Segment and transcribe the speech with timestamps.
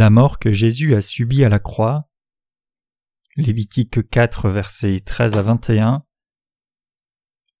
[0.00, 2.08] La mort que Jésus a subie à la croix.
[3.36, 6.04] Lévitique 4, versets 13 à 21.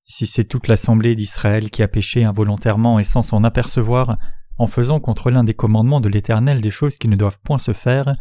[0.06, 4.16] Si c'est toute l'assemblée d'Israël qui a péché involontairement et sans s'en apercevoir,
[4.56, 7.74] en faisant contre l'un des commandements de l'Éternel des choses qui ne doivent point se
[7.74, 8.16] faire,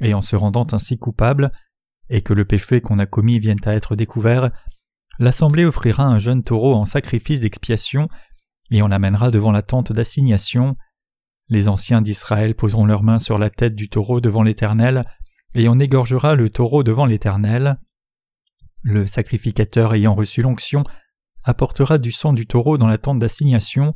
[0.00, 1.50] et en se rendant ainsi coupable,
[2.10, 4.52] et que le péché qu'on a commis vienne à être découvert,
[5.18, 8.08] l'assemblée offrira un jeune taureau en sacrifice d'expiation,
[8.70, 10.76] et on l'amènera devant la tente d'assignation.
[11.48, 15.04] Les anciens d'Israël poseront leurs mains sur la tête du taureau devant l'Éternel,
[15.54, 17.78] et on égorgera le taureau devant l'Éternel.
[18.82, 20.82] Le sacrificateur ayant reçu l'onction
[21.44, 23.94] apportera du sang du taureau dans la tente d'assignation,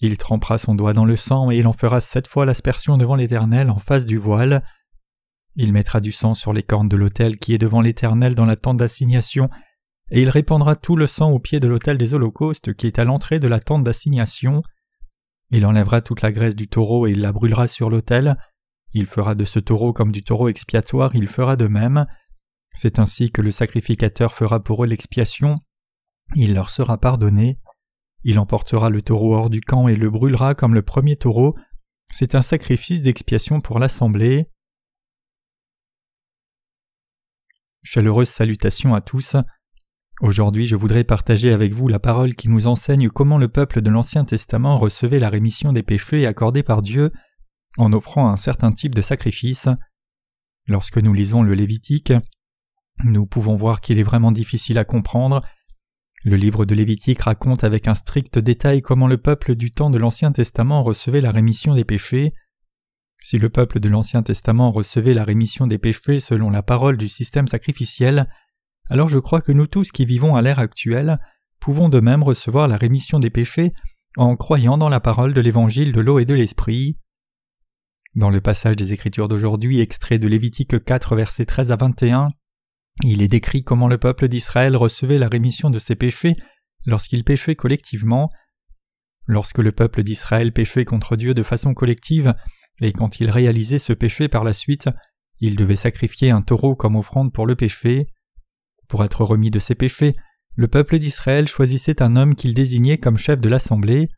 [0.00, 3.16] il trempera son doigt dans le sang et il en fera sept fois l'aspersion devant
[3.16, 4.62] l'Éternel en face du voile.
[5.56, 8.54] Il mettra du sang sur les cornes de l'autel qui est devant l'Éternel dans la
[8.54, 9.50] tente d'assignation,
[10.10, 13.04] et il répandra tout le sang au pied de l'autel des holocaustes qui est à
[13.04, 14.62] l'entrée de la tente d'assignation.
[15.50, 18.36] Il enlèvera toute la graisse du taureau et il la brûlera sur l'autel.
[18.92, 22.06] Il fera de ce taureau comme du taureau expiatoire, il fera de même.
[22.74, 25.56] C'est ainsi que le sacrificateur fera pour eux l'expiation.
[26.36, 27.58] Il leur sera pardonné.
[28.24, 31.56] Il emportera le taureau hors du camp et le brûlera comme le premier taureau.
[32.14, 34.50] C'est un sacrifice d'expiation pour l'assemblée.
[37.82, 39.36] Chaleureuse salutation à tous.
[40.20, 43.90] Aujourd'hui je voudrais partager avec vous la parole qui nous enseigne comment le peuple de
[43.90, 47.12] l'Ancien Testament recevait la rémission des péchés accordés par Dieu
[47.76, 49.68] en offrant un certain type de sacrifice.
[50.66, 52.12] Lorsque nous lisons le Lévitique,
[53.04, 55.40] nous pouvons voir qu'il est vraiment difficile à comprendre.
[56.24, 59.98] Le livre de Lévitique raconte avec un strict détail comment le peuple du temps de
[59.98, 62.34] l'Ancien Testament recevait la rémission des péchés.
[63.20, 67.08] Si le peuple de l'Ancien Testament recevait la rémission des péchés selon la parole du
[67.08, 68.28] système sacrificiel,
[68.88, 71.18] alors je crois que nous tous qui vivons à l'ère actuelle
[71.60, 73.72] pouvons de même recevoir la rémission des péchés
[74.16, 76.96] en croyant dans la parole de l'évangile de l'eau et de l'esprit.
[78.14, 82.28] Dans le passage des Écritures d'aujourd'hui, extrait de Lévitique 4, versets 13 à 21,
[83.04, 86.34] il est décrit comment le peuple d'Israël recevait la rémission de ses péchés
[86.84, 88.30] lorsqu'il péchait collectivement.
[89.26, 92.34] Lorsque le peuple d'Israël péchait contre Dieu de façon collective,
[92.80, 94.88] et quand il réalisait ce péché par la suite,
[95.40, 98.08] il devait sacrifier un taureau comme offrande pour le péché.
[98.88, 100.16] Pour être remis de ses péchés,
[100.54, 104.08] le peuple d'Israël choisissait un homme qu'il désignait comme chef de l'assemblée,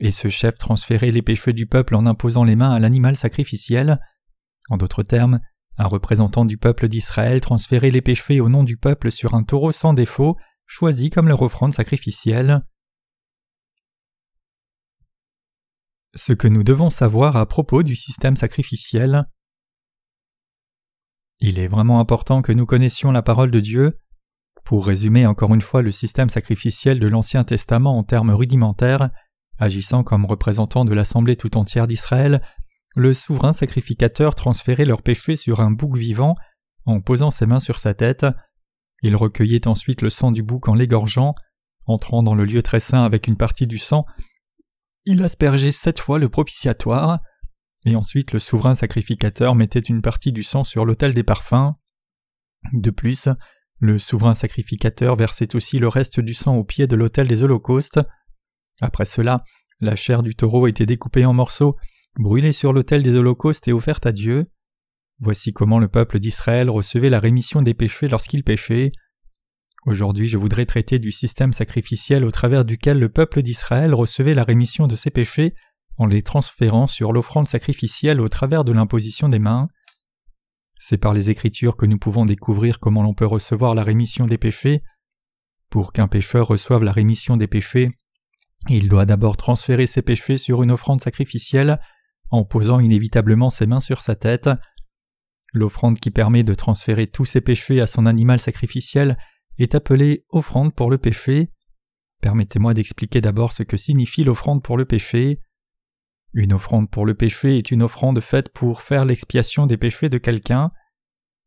[0.00, 3.98] et ce chef transférait les péchés du peuple en imposant les mains à l'animal sacrificiel.
[4.68, 5.40] En d'autres termes,
[5.78, 9.72] un représentant du peuple d'Israël transférait les péchés au nom du peuple sur un taureau
[9.72, 12.62] sans défaut, choisi comme leur offrande sacrificielle.
[16.14, 19.26] Ce que nous devons savoir à propos du système sacrificiel.
[21.38, 23.98] Il est vraiment important que nous connaissions la parole de Dieu,
[24.64, 29.10] pour résumer encore une fois le système sacrificiel de l'Ancien Testament en termes rudimentaires,
[29.58, 32.42] agissant comme représentant de l'assemblée tout entière d'Israël,
[32.96, 36.34] le souverain sacrificateur transférait leurs péchés sur un bouc vivant
[36.86, 38.26] en posant ses mains sur sa tête.
[39.02, 41.34] Il recueillait ensuite le sang du bouc en l'égorgeant.
[41.86, 44.04] Entrant dans le lieu très saint avec une partie du sang,
[45.06, 47.20] il aspergeait sept fois le propitiatoire,
[47.86, 51.72] et ensuite le souverain sacrificateur mettait une partie du sang sur l'autel des parfums.
[52.74, 53.28] De plus,
[53.80, 57.98] le souverain sacrificateur versait aussi le reste du sang au pied de l'autel des holocaustes.
[58.82, 59.42] Après cela,
[59.80, 61.76] la chair du taureau était découpée en morceaux,
[62.18, 64.50] brûlée sur l'autel des holocaustes et offerte à Dieu.
[65.18, 68.92] Voici comment le peuple d'Israël recevait la rémission des péchés lorsqu'il péchait.
[69.86, 74.44] Aujourd'hui je voudrais traiter du système sacrificiel au travers duquel le peuple d'Israël recevait la
[74.44, 75.54] rémission de ses péchés
[75.96, 79.68] en les transférant sur l'offrande sacrificielle au travers de l'imposition des mains.
[80.82, 84.38] C'est par les Écritures que nous pouvons découvrir comment l'on peut recevoir la rémission des
[84.38, 84.82] péchés.
[85.68, 87.90] Pour qu'un pécheur reçoive la rémission des péchés,
[88.70, 91.78] il doit d'abord transférer ses péchés sur une offrande sacrificielle
[92.30, 94.48] en posant inévitablement ses mains sur sa tête.
[95.52, 99.18] L'offrande qui permet de transférer tous ses péchés à son animal sacrificiel
[99.58, 101.50] est appelée offrande pour le péché.
[102.22, 105.42] Permettez-moi d'expliquer d'abord ce que signifie l'offrande pour le péché.
[106.32, 110.18] Une offrande pour le péché est une offrande faite pour faire l'expiation des péchés de
[110.18, 110.70] quelqu'un.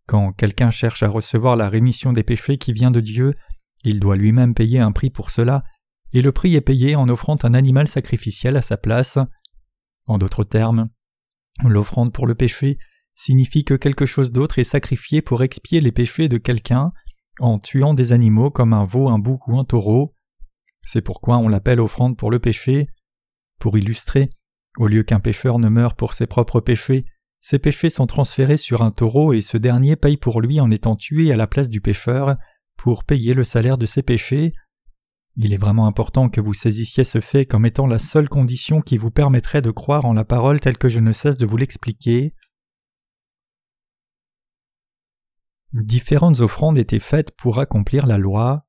[0.08, 3.36] Quand quelqu'un cherche à recevoir la rémission des péchés qui vient de Dieu,
[3.84, 5.64] il doit lui-même payer un prix pour cela,
[6.12, 9.18] et le prix est payé en offrant un animal sacrificiel à sa place.
[10.06, 10.90] En d'autres termes,
[11.64, 12.78] l'offrande pour le péché
[13.16, 16.92] signifie que quelque chose d'autre est sacrifié pour expier les péchés de quelqu'un
[17.40, 20.16] en tuant des animaux comme un veau, un bouc ou un taureau.
[20.84, 22.88] C'est pourquoi on l'appelle offrande pour le péché.
[23.60, 24.30] Pour illustrer,
[24.78, 27.06] au lieu qu'un pécheur ne meure pour ses propres péchés,
[27.45, 30.95] ses péchés sont transférés sur un taureau et ce dernier paye pour lui en étant
[30.95, 32.38] tué à la place du pécheur
[32.78, 34.54] pour payer le salaire de ses péchés.
[35.36, 38.98] Il est vraiment important que vous saisissiez ce fait comme étant la seule condition qui
[38.98, 42.34] vous permettrait de croire en la parole telle que je ne cesse de vous l'expliquer.
[45.74, 48.66] Différentes offrandes étaient faites pour accomplir la loi.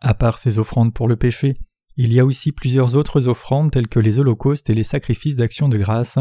[0.00, 1.58] À part ces offrandes pour le péché,
[1.96, 5.68] il y a aussi plusieurs autres offrandes telles que les holocaustes et les sacrifices d'action
[5.68, 6.18] de grâce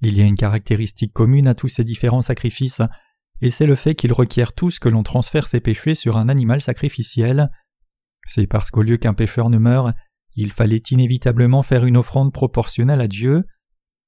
[0.00, 2.82] il y a une caractéristique commune à tous ces différents sacrifices,
[3.40, 6.60] et c'est le fait qu'ils requièrent tous que l'on transfère ses péchés sur un animal
[6.60, 7.50] sacrificiel.
[8.26, 9.92] C'est parce qu'au lieu qu'un pécheur ne meure,
[10.34, 13.44] il fallait inévitablement faire une offrande proportionnelle à Dieu.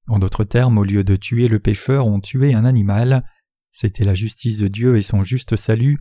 [0.09, 3.25] En d'autres termes, au lieu de tuer le pécheur, on tuait un animal.
[3.73, 5.99] C'était la justice de Dieu et son juste salut.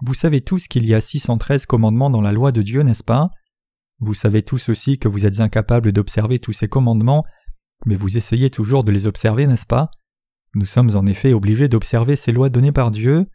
[0.00, 3.30] Vous savez tous qu'il y a 613 commandements dans la loi de Dieu, n'est-ce pas?
[3.98, 7.24] Vous savez tous aussi que vous êtes incapables d'observer tous ces commandements,
[7.86, 9.90] mais vous essayez toujours de les observer, n'est-ce pas?
[10.54, 13.26] Nous sommes en effet obligés d'observer ces lois données par Dieu.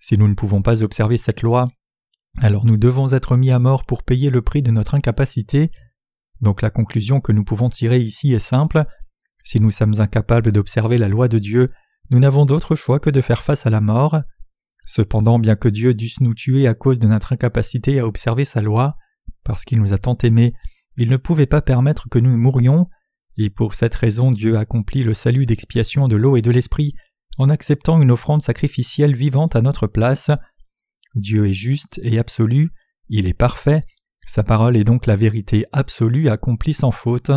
[0.00, 1.68] Si nous ne pouvons pas observer cette loi,
[2.38, 5.70] alors nous devons être mis à mort pour payer le prix de notre incapacité.
[6.40, 8.84] Donc la conclusion que nous pouvons tirer ici est simple.
[9.44, 11.70] Si nous sommes incapables d'observer la loi de Dieu,
[12.10, 14.20] nous n'avons d'autre choix que de faire face à la mort.
[14.86, 18.60] Cependant, bien que Dieu dusse nous tuer à cause de notre incapacité à observer sa
[18.60, 18.96] loi,
[19.44, 20.54] parce qu'il nous a tant aimés,
[20.96, 22.88] il ne pouvait pas permettre que nous mourions,
[23.42, 26.94] et pour cette raison Dieu accomplit le salut d'expiation de l'eau et de l'esprit
[27.38, 30.30] en acceptant une offrande sacrificielle vivante à notre place.
[31.14, 32.70] Dieu est juste et absolu,
[33.08, 33.84] il est parfait,
[34.26, 37.30] sa parole est donc la vérité absolue accomplie sans faute.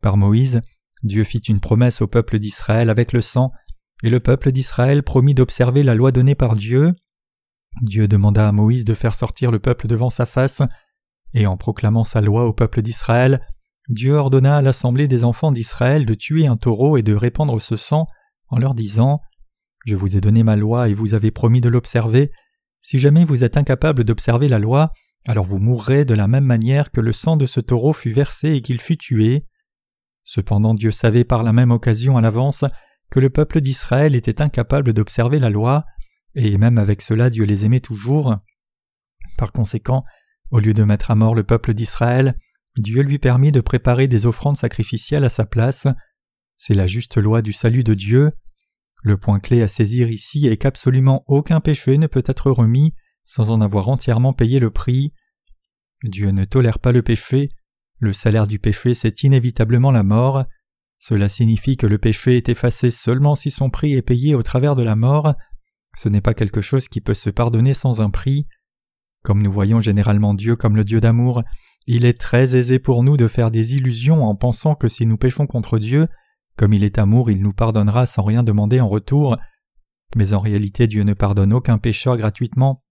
[0.00, 0.62] Par Moïse,
[1.02, 3.52] Dieu fit une promesse au peuple d'Israël avec le sang,
[4.04, 6.94] et le peuple d'Israël promit d'observer la loi donnée par Dieu.
[7.82, 10.62] Dieu demanda à Moïse de faire sortir le peuple devant sa face,
[11.34, 13.44] et en proclamant sa loi au peuple d'Israël,
[13.88, 17.76] Dieu ordonna à l'assemblée des enfants d'Israël de tuer un taureau et de répandre ce
[17.76, 18.06] sang,
[18.48, 19.20] en leur disant
[19.86, 22.30] Je vous ai donné ma loi et vous avez promis de l'observer.
[22.82, 24.92] Si jamais vous êtes incapable d'observer la loi,
[25.26, 28.52] alors vous mourrez de la même manière que le sang de ce taureau fut versé
[28.52, 29.46] et qu'il fut tué.
[30.22, 32.64] Cependant Dieu savait par la même occasion à l'avance
[33.10, 35.86] que le peuple d'Israël était incapable d'observer la loi,
[36.34, 38.36] et même avec cela Dieu les aimait toujours.
[39.38, 40.04] Par conséquent,
[40.50, 42.38] au lieu de mettre à mort le peuple d'Israël,
[42.76, 45.86] Dieu lui permit de préparer des offrandes sacrificielles à sa place.
[46.56, 48.32] C'est la juste loi du salut de Dieu.
[49.02, 52.94] Le point clé à saisir ici est qu'absolument aucun péché ne peut être remis
[53.24, 55.12] sans en avoir entièrement payé le prix.
[56.02, 57.50] Dieu ne tolère pas le péché,
[57.98, 60.44] le salaire du péché, c'est inévitablement la mort.
[60.98, 64.76] Cela signifie que le péché est effacé seulement si son prix est payé au travers
[64.76, 65.34] de la mort.
[65.96, 68.46] Ce n'est pas quelque chose qui peut se pardonner sans un prix.
[69.22, 71.42] Comme nous voyons généralement Dieu comme le Dieu d'amour,
[71.86, 75.16] il est très aisé pour nous de faire des illusions en pensant que si nous
[75.16, 76.08] péchons contre Dieu,
[76.56, 79.36] comme il est amour, il nous pardonnera sans rien demander en retour.
[80.16, 82.82] Mais en réalité Dieu ne pardonne aucun pécheur gratuitement,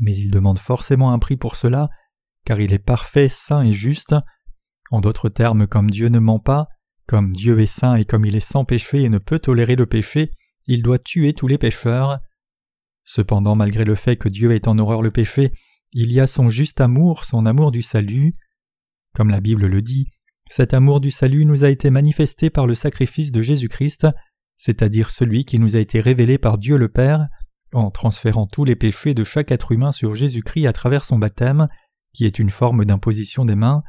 [0.00, 1.88] mais il demande forcément un prix pour cela,
[2.44, 4.14] car il est parfait, saint et juste.
[4.90, 6.68] En d'autres termes, comme Dieu ne ment pas,
[7.06, 9.86] comme Dieu est saint et comme il est sans péché et ne peut tolérer le
[9.86, 10.30] péché,
[10.66, 12.18] il doit tuer tous les pécheurs.
[13.06, 15.52] Cependant, malgré le fait que Dieu ait en horreur le péché,
[15.92, 18.34] il y a son juste amour, son amour du salut.
[19.14, 20.08] Comme la Bible le dit,
[20.50, 24.08] cet amour du salut nous a été manifesté par le sacrifice de Jésus-Christ,
[24.56, 27.28] c'est-à-dire celui qui nous a été révélé par Dieu le Père,
[27.72, 31.68] en transférant tous les péchés de chaque être humain sur Jésus-Christ à travers son baptême,
[32.12, 33.84] qui est une forme d'imposition des mains,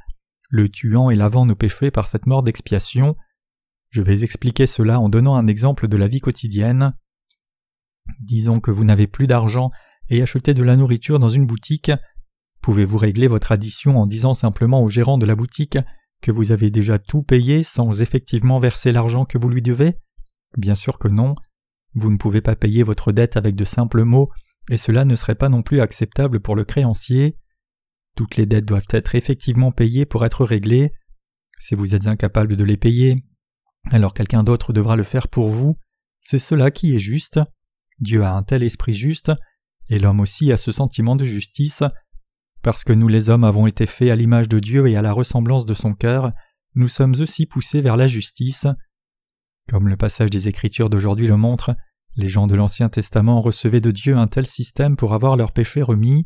[0.50, 3.16] le tuant et lavant nos péchés par cette mort d'expiation.
[3.90, 6.94] Je vais expliquer cela en donnant un exemple de la vie quotidienne.
[8.20, 9.72] Disons que vous n'avez plus d'argent
[10.10, 11.92] et achetez de la nourriture dans une boutique.
[12.62, 15.78] Pouvez-vous régler votre addition en disant simplement au gérant de la boutique
[16.22, 19.98] que vous avez déjà tout payé sans effectivement verser l'argent que vous lui devez?
[20.58, 21.36] Bien sûr que non.
[21.94, 24.30] Vous ne pouvez pas payer votre dette avec de simples mots,
[24.70, 27.38] et cela ne serait pas non plus acceptable pour le créancier.
[28.16, 30.92] Toutes les dettes doivent être effectivement payées pour être réglées.
[31.60, 33.16] Si vous êtes incapable de les payer,
[33.92, 35.78] alors quelqu'un d'autre devra le faire pour vous.
[36.22, 37.40] C'est cela qui est juste.
[38.00, 39.32] Dieu a un tel esprit juste,
[39.90, 41.84] et l'homme aussi a ce sentiment de justice.
[42.62, 45.14] Parce que nous les hommes avons été faits à l'image de Dieu et à la
[45.14, 46.32] ressemblance de son cœur,
[46.76, 48.68] nous sommes aussi poussés vers la justice.
[49.70, 51.76] Comme le passage des Écritures d'aujourd'hui le montre,
[52.16, 55.82] les gens de l'Ancien Testament recevaient de Dieu un tel système pour avoir leurs péchés
[55.82, 56.26] remis.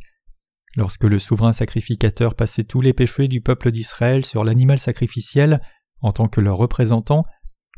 [0.76, 5.60] Lorsque le souverain sacrificateur passait tous les péchés du peuple d'Israël sur l'animal sacrificiel
[6.02, 7.26] en tant que leur représentant,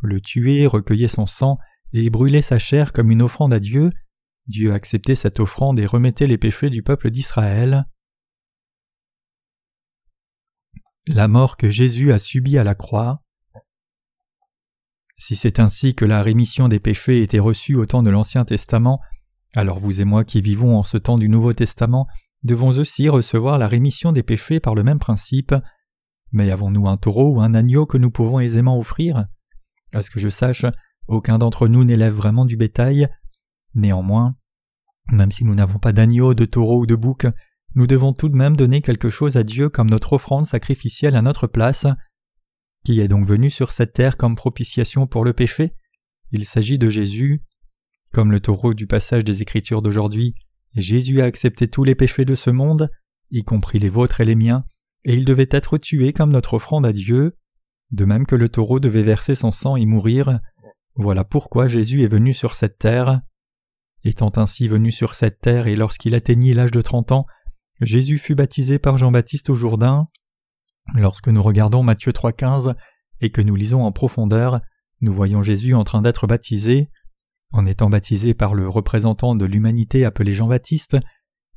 [0.02, 1.58] le tuait, recueillait son sang
[1.94, 3.92] et brûlait sa chair comme une offrande à Dieu,
[4.48, 7.86] Dieu acceptait cette offrande et remettait les péchés du peuple d'Israël.
[11.08, 13.22] La mort que Jésus a subie à la croix.
[15.18, 19.00] Si c'est ainsi que la rémission des péchés était reçue au temps de l'Ancien Testament,
[19.56, 22.08] alors vous et moi qui vivons en ce temps du Nouveau Testament
[22.44, 25.56] devons aussi recevoir la rémission des péchés par le même principe.
[26.32, 29.28] Mais avons-nous un taureau ou un agneau que nous pouvons aisément offrir?
[29.94, 30.66] À ce que je sache,
[31.08, 33.08] aucun d'entre nous n'élève vraiment du bétail.
[33.76, 34.34] Néanmoins,
[35.12, 37.26] même si nous n'avons pas d'agneau, de taureau ou de bouc,
[37.76, 41.22] nous devons tout de même donner quelque chose à Dieu comme notre offrande sacrificielle à
[41.22, 41.88] notre place.
[42.86, 45.74] Qui est donc venu sur cette terre comme propitiation pour le péché?
[46.32, 47.44] Il s'agit de Jésus.
[48.12, 50.36] Comme le taureau du passage des Écritures d'aujourd'hui,
[50.76, 52.90] Jésus a accepté tous les péchés de ce monde,
[53.32, 54.66] y compris les vôtres et les miens,
[55.06, 57.38] et il devait être tué comme notre offrande à Dieu,
[57.92, 60.40] de même que le taureau devait verser son sang et mourir.
[60.96, 63.22] Voilà pourquoi Jésus est venu sur cette terre.
[64.04, 67.26] Étant ainsi venu sur cette terre et lorsqu'il atteignit l'âge de trente ans,
[67.82, 70.08] Jésus fut baptisé par Jean-Baptiste au Jourdain.
[70.96, 72.76] Lorsque nous regardons Matthieu 3,15
[73.22, 74.62] et que nous lisons en profondeur,
[75.02, 76.90] nous voyons Jésus en train d'être baptisé.
[77.54, 80.98] En étant baptisé par le représentant de l'humanité appelé Jean-Baptiste,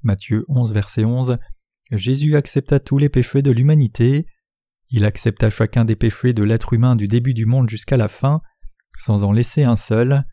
[0.03, 1.39] Matthieu 11, verset 11,
[1.91, 4.27] Jésus accepta tous les péchés de l'humanité.
[4.91, 8.41] Il accepta chacun des péchés de l'être humain du début du monde jusqu'à la fin,
[8.97, 10.25] sans en laisser un seul.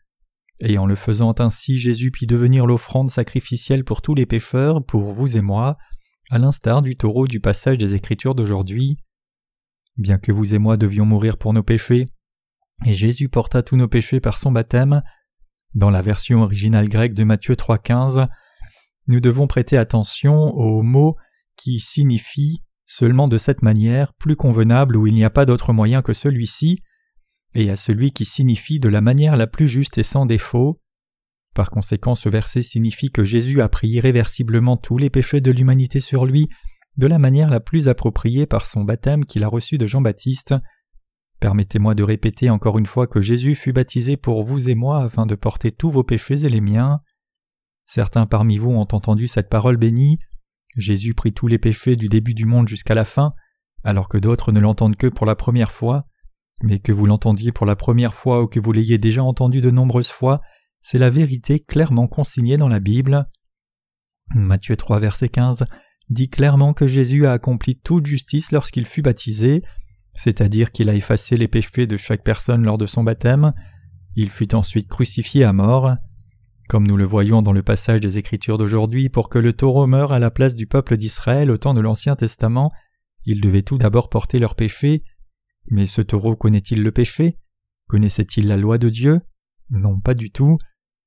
[0.60, 5.12] Et en le faisant ainsi, Jésus put devenir l'offrande sacrificielle pour tous les pécheurs, pour
[5.12, 5.76] vous et moi,
[6.30, 8.96] à l'instar du taureau du passage des Écritures d'aujourd'hui.
[9.96, 12.06] Bien que vous et moi devions mourir pour nos péchés,
[12.84, 15.02] et Jésus porta tous nos péchés par son baptême,
[15.74, 18.28] dans la version originale grecque de Matthieu 3.15,
[19.06, 21.16] nous devons prêter attention aux mots
[21.56, 26.02] qui signifient seulement de cette manière, plus convenable où il n'y a pas d'autre moyen
[26.02, 26.82] que celui-ci,
[27.54, 30.76] et à celui qui signifie de la manière la plus juste et sans défaut.
[31.54, 36.00] Par conséquent, ce verset signifie que Jésus a pris irréversiblement tous les péchés de l'humanité
[36.00, 36.48] sur lui
[36.96, 40.54] de la manière la plus appropriée par son baptême qu'il a reçu de Jean-Baptiste.
[41.40, 45.26] Permettez-moi de répéter encore une fois que Jésus fut baptisé pour vous et moi afin
[45.26, 47.00] de porter tous vos péchés et les miens.
[47.86, 50.18] Certains parmi vous ont entendu cette parole bénie.
[50.76, 53.34] Jésus prit tous les péchés du début du monde jusqu'à la fin,
[53.82, 56.06] alors que d'autres ne l'entendent que pour la première fois.
[56.62, 59.70] Mais que vous l'entendiez pour la première fois ou que vous l'ayez déjà entendu de
[59.70, 60.40] nombreuses fois,
[60.82, 63.26] c'est la vérité clairement consignée dans la Bible.
[64.34, 65.64] Matthieu 3 verset 15
[66.10, 69.62] dit clairement que Jésus a accompli toute justice lorsqu'il fut baptisé,
[70.12, 73.52] c'est-à-dire qu'il a effacé les péchés de chaque personne lors de son baptême,
[74.14, 75.96] il fut ensuite crucifié à mort.
[76.68, 80.12] Comme nous le voyons dans le passage des Écritures d'aujourd'hui, pour que le taureau meure
[80.12, 82.72] à la place du peuple d'Israël au temps de l'Ancien Testament,
[83.26, 85.02] il devait tout d'abord porter leurs péchés,
[85.70, 87.38] mais ce taureau connaît-il le péché?
[87.88, 89.20] Connaissait-il la loi de Dieu?
[89.70, 90.58] Non, pas du tout.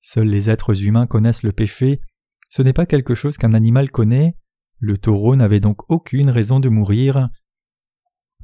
[0.01, 2.01] Seuls les êtres humains connaissent le péché.
[2.49, 4.35] Ce n'est pas quelque chose qu'un animal connaît.
[4.79, 7.29] Le taureau n'avait donc aucune raison de mourir.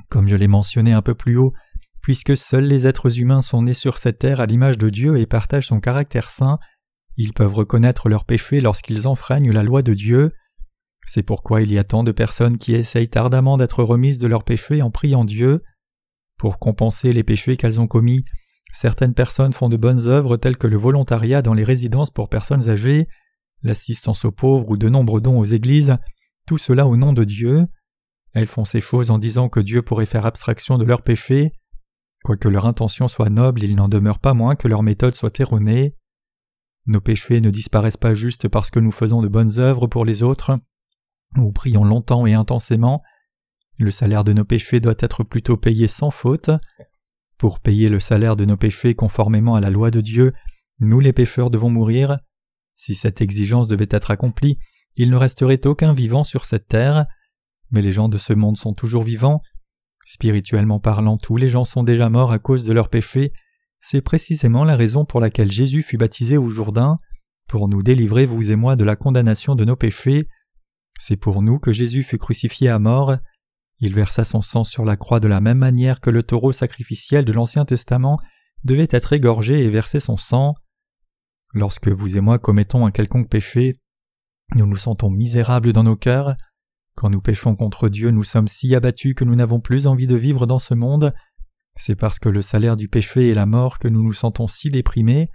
[0.09, 1.53] Comme je l'ai mentionné un peu plus haut,
[2.01, 5.25] puisque seuls les êtres humains sont nés sur cette terre à l'image de Dieu et
[5.25, 6.59] partagent son caractère saint,
[7.15, 10.31] ils peuvent reconnaître leurs péchés lorsqu'ils enfreignent la loi de Dieu.
[11.05, 14.43] C'est pourquoi il y a tant de personnes qui essayent ardemment d'être remises de leurs
[14.43, 15.61] péchés en priant Dieu.
[16.43, 18.25] Pour compenser les péchés qu'elles ont commis,
[18.73, 22.67] certaines personnes font de bonnes œuvres telles que le volontariat dans les résidences pour personnes
[22.67, 23.07] âgées,
[23.61, 25.95] l'assistance aux pauvres ou de nombreux dons aux églises,
[26.45, 27.65] tout cela au nom de Dieu.
[28.33, 31.53] Elles font ces choses en disant que Dieu pourrait faire abstraction de leurs péchés.
[32.25, 35.95] Quoique leur intention soit noble, il n'en demeure pas moins que leur méthode soit erronée.
[36.87, 40.23] Nos péchés ne disparaissent pas juste parce que nous faisons de bonnes œuvres pour les
[40.23, 40.59] autres,
[41.37, 43.01] ou prions longtemps et intensément,
[43.77, 46.51] le salaire de nos péchés doit être plutôt payé sans faute.
[47.37, 50.33] Pour payer le salaire de nos péchés conformément à la loi de Dieu,
[50.79, 52.19] nous les pécheurs devons mourir.
[52.75, 54.57] Si cette exigence devait être accomplie,
[54.95, 57.05] il ne resterait aucun vivant sur cette terre.
[57.71, 59.41] Mais les gens de ce monde sont toujours vivants.
[60.05, 63.31] Spirituellement parlant, tous les gens sont déjà morts à cause de leurs péchés.
[63.79, 66.99] C'est précisément la raison pour laquelle Jésus fut baptisé au Jourdain,
[67.47, 70.27] pour nous délivrer, vous et moi, de la condamnation de nos péchés.
[70.99, 73.17] C'est pour nous que Jésus fut crucifié à mort.
[73.85, 77.25] Il versa son sang sur la croix de la même manière que le taureau sacrificiel
[77.25, 78.17] de l'Ancien Testament
[78.63, 80.55] devait être égorgé et verser son sang.
[81.53, 83.73] Lorsque vous et moi commettons un quelconque péché,
[84.55, 86.37] nous nous sentons misérables dans nos cœurs.
[86.95, 90.15] Quand nous péchons contre Dieu, nous sommes si abattus que nous n'avons plus envie de
[90.15, 91.13] vivre dans ce monde.
[91.75, 94.71] C'est parce que le salaire du péché est la mort que nous nous sentons si
[94.71, 95.29] déprimés.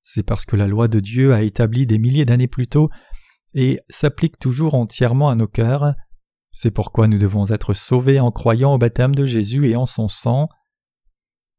[0.00, 2.88] C'est parce que la loi de Dieu a établi des milliers d'années plus tôt
[3.52, 5.92] et s'applique toujours entièrement à nos cœurs.
[6.52, 10.08] C'est pourquoi nous devons être sauvés en croyant au baptême de Jésus et en son
[10.08, 10.48] sang.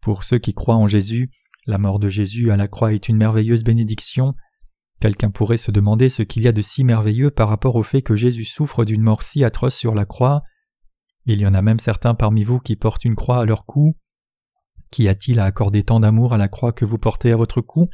[0.01, 1.31] Pour ceux qui croient en Jésus,
[1.65, 4.33] la mort de Jésus à la croix est une merveilleuse bénédiction.
[4.99, 8.01] Quelqu'un pourrait se demander ce qu'il y a de si merveilleux par rapport au fait
[8.01, 10.41] que Jésus souffre d'une mort si atroce sur la croix.
[11.25, 13.95] Il y en a même certains parmi vous qui portent une croix à leur cou.
[14.91, 17.87] Qu'y a-t-il à accorder tant d'amour à la croix que vous portez à votre cou?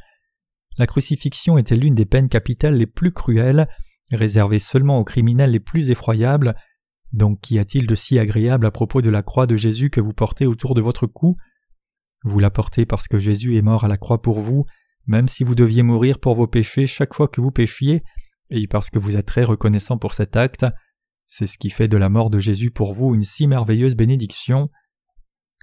[0.78, 3.68] La crucifixion était l'une des peines capitales les plus cruelles,
[4.12, 6.54] réservée seulement aux criminels les plus effroyables,
[7.12, 10.12] donc qu'y a-t-il de si agréable à propos de la croix de Jésus que vous
[10.12, 11.36] portez autour de votre cou?
[12.24, 14.64] Vous la portez parce que Jésus est mort à la croix pour vous,
[15.06, 18.02] même si vous deviez mourir pour vos péchés chaque fois que vous péchiez,
[18.50, 20.66] et parce que vous êtes très reconnaissant pour cet acte.
[21.26, 24.68] C'est ce qui fait de la mort de Jésus pour vous une si merveilleuse bénédiction.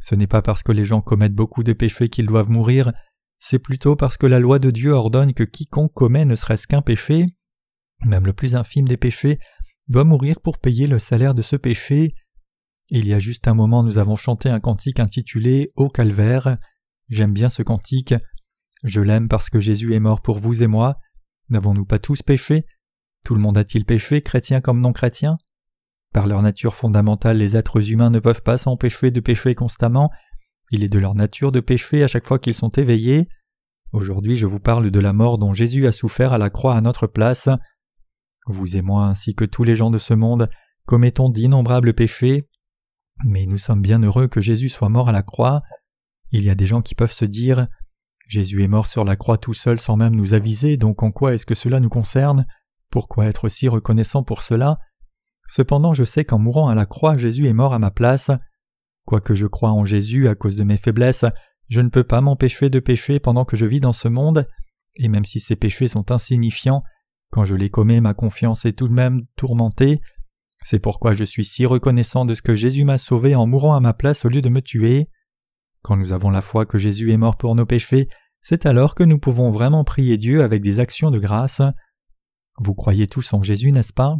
[0.04, 2.92] Ce n'est pas parce que les gens commettent beaucoup de péchés qu'ils doivent mourir,
[3.40, 6.82] c'est plutôt parce que la loi de Dieu ordonne que quiconque commet ne serait-ce qu'un
[6.82, 7.28] péché,
[8.04, 9.40] même le plus infime des péchés,
[9.88, 12.15] doit mourir pour payer le salaire de ce péché.
[12.89, 16.58] Il y a juste un moment nous avons chanté un cantique intitulé Au calvaire.
[17.10, 18.13] J'aime bien ce cantique.
[18.84, 20.98] Je l'aime parce que Jésus est mort pour vous et moi.
[21.50, 22.65] N'avons-nous pas tous péché?
[23.24, 25.38] Tout le monde a-t-il péché, chrétien comme non chrétien?
[26.13, 30.12] Par leur nature fondamentale, les êtres humains ne peuvent pas s'empêcher de pécher constamment.
[30.72, 33.27] Il est de leur nature de pécher à chaque fois qu'ils sont éveillés.
[33.92, 36.82] Aujourd'hui, je vous parle de la mort dont Jésus a souffert à la croix à
[36.82, 37.50] notre place.
[38.46, 40.50] Vous et moi, ainsi que tous les gens de ce monde,
[40.86, 42.48] commettons d'innombrables péchés,
[43.24, 45.64] mais nous sommes bien heureux que Jésus soit mort à la croix.
[46.32, 47.68] Il y a des gens qui peuvent se dire
[48.28, 51.34] Jésus est mort sur la croix tout seul sans même nous aviser, donc en quoi
[51.34, 52.46] est-ce que cela nous concerne?
[52.90, 54.80] Pourquoi être si reconnaissant pour cela?
[55.48, 58.32] Cependant, je sais qu'en mourant à la croix, Jésus est mort à ma place.
[59.06, 61.25] Quoique je croie en Jésus à cause de mes faiblesses,
[61.70, 64.48] je ne peux pas m'empêcher de pécher pendant que je vis dans ce monde,
[64.96, 66.84] et même si ces péchés sont insignifiants,
[67.36, 70.00] quand je les commets, ma confiance est tout de même tourmentée.
[70.63, 73.82] C'est pourquoi je suis si reconnaissant de ce que Jésus m'a sauvé en mourant à
[73.82, 75.10] ma place au lieu de me tuer.
[75.82, 78.08] Quand nous avons la foi que Jésus est mort pour nos péchés,
[78.42, 81.62] c'est alors que nous pouvons vraiment prier Dieu avec des actions de grâce.
[82.58, 84.15] Vous croyez tous en Jésus, n'est-ce pas?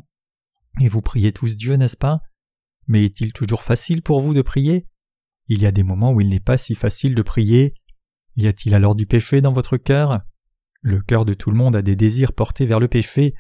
[0.82, 2.20] Et vous priez tous Dieu, n'est-ce pas?
[2.88, 4.88] Mais est-il toujours facile pour vous de prier?
[5.48, 7.76] Il y a des moments où il n'est pas si facile de prier.
[8.36, 10.20] Y a-t-il alors du péché dans votre cœur?
[10.86, 13.34] Le cœur de tout le monde a des désirs portés vers le péché,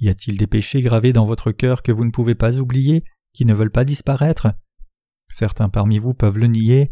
[0.00, 3.44] y a-t-il des péchés gravés dans votre cœur que vous ne pouvez pas oublier, qui
[3.44, 4.54] ne veulent pas disparaître?
[5.28, 6.90] Certains parmi vous peuvent le nier.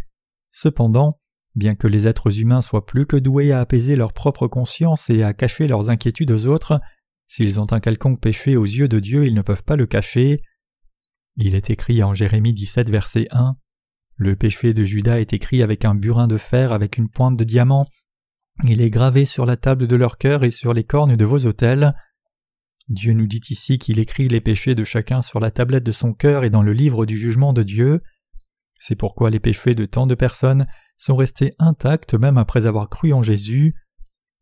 [0.52, 1.18] Cependant,
[1.54, 5.22] bien que les êtres humains soient plus que doués à apaiser leur propre conscience et
[5.22, 6.78] à cacher leurs inquiétudes aux autres,
[7.26, 10.42] s'ils ont un quelconque péché aux yeux de Dieu, ils ne peuvent pas le cacher.
[11.36, 13.56] Il est écrit en Jérémie 17, verset 1
[14.16, 17.44] Le péché de Judas est écrit avec un burin de fer avec une pointe de
[17.44, 17.86] diamant.
[18.64, 21.44] Il est gravé sur la table de leur cœur et sur les cornes de vos
[21.46, 21.94] autels.
[22.88, 26.14] Dieu nous dit ici qu'il écrit les péchés de chacun sur la tablette de son
[26.14, 28.02] cœur et dans le livre du jugement de Dieu.
[28.78, 30.66] C'est pourquoi les péchés de tant de personnes
[30.96, 33.74] sont restés intacts même après avoir cru en Jésus.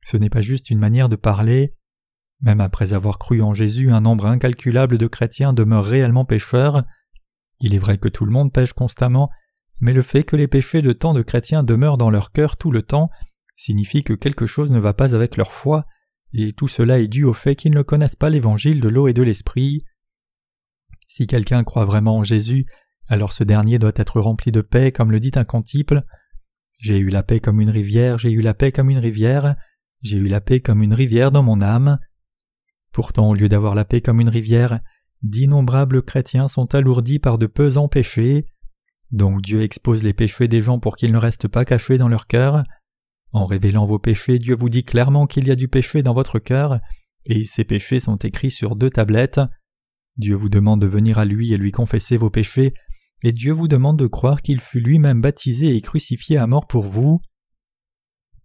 [0.04, 1.72] Ce n'est pas juste une manière de parler.
[2.40, 6.84] Même après avoir cru en Jésus, un nombre incalculable de chrétiens demeurent réellement pécheurs.
[7.60, 9.30] Il est vrai que tout le monde pêche constamment,
[9.80, 12.70] mais le fait que les péchés de tant de chrétiens demeurent dans leur cœur tout
[12.70, 13.10] le temps
[13.56, 15.86] signifie que quelque chose ne va pas avec leur foi
[16.36, 19.12] et tout cela est dû au fait qu'ils ne connaissent pas l'évangile de l'eau et
[19.12, 19.78] de l'esprit.
[21.06, 22.66] Si quelqu'un croit vraiment en Jésus,
[23.06, 26.02] alors ce dernier doit être rempli de paix, comme le dit un cantiple.
[26.78, 29.54] J'ai eu la paix comme une rivière, j'ai eu la paix comme une rivière,
[30.02, 31.98] j'ai eu la paix comme une rivière dans mon âme.
[32.92, 34.80] Pourtant, au lieu d'avoir la paix comme une rivière,
[35.22, 38.46] d'innombrables chrétiens sont alourdis par de pesants péchés.
[39.12, 42.26] Donc Dieu expose les péchés des gens pour qu'ils ne restent pas cachés dans leur
[42.26, 42.64] cœur.
[43.34, 46.38] En révélant vos péchés, Dieu vous dit clairement qu'il y a du péché dans votre
[46.38, 46.78] cœur,
[47.26, 49.40] et ces péchés sont écrits sur deux tablettes.
[50.16, 52.74] Dieu vous demande de venir à lui et lui confesser vos péchés,
[53.24, 56.84] et Dieu vous demande de croire qu'il fut lui-même baptisé et crucifié à mort pour
[56.84, 57.20] vous.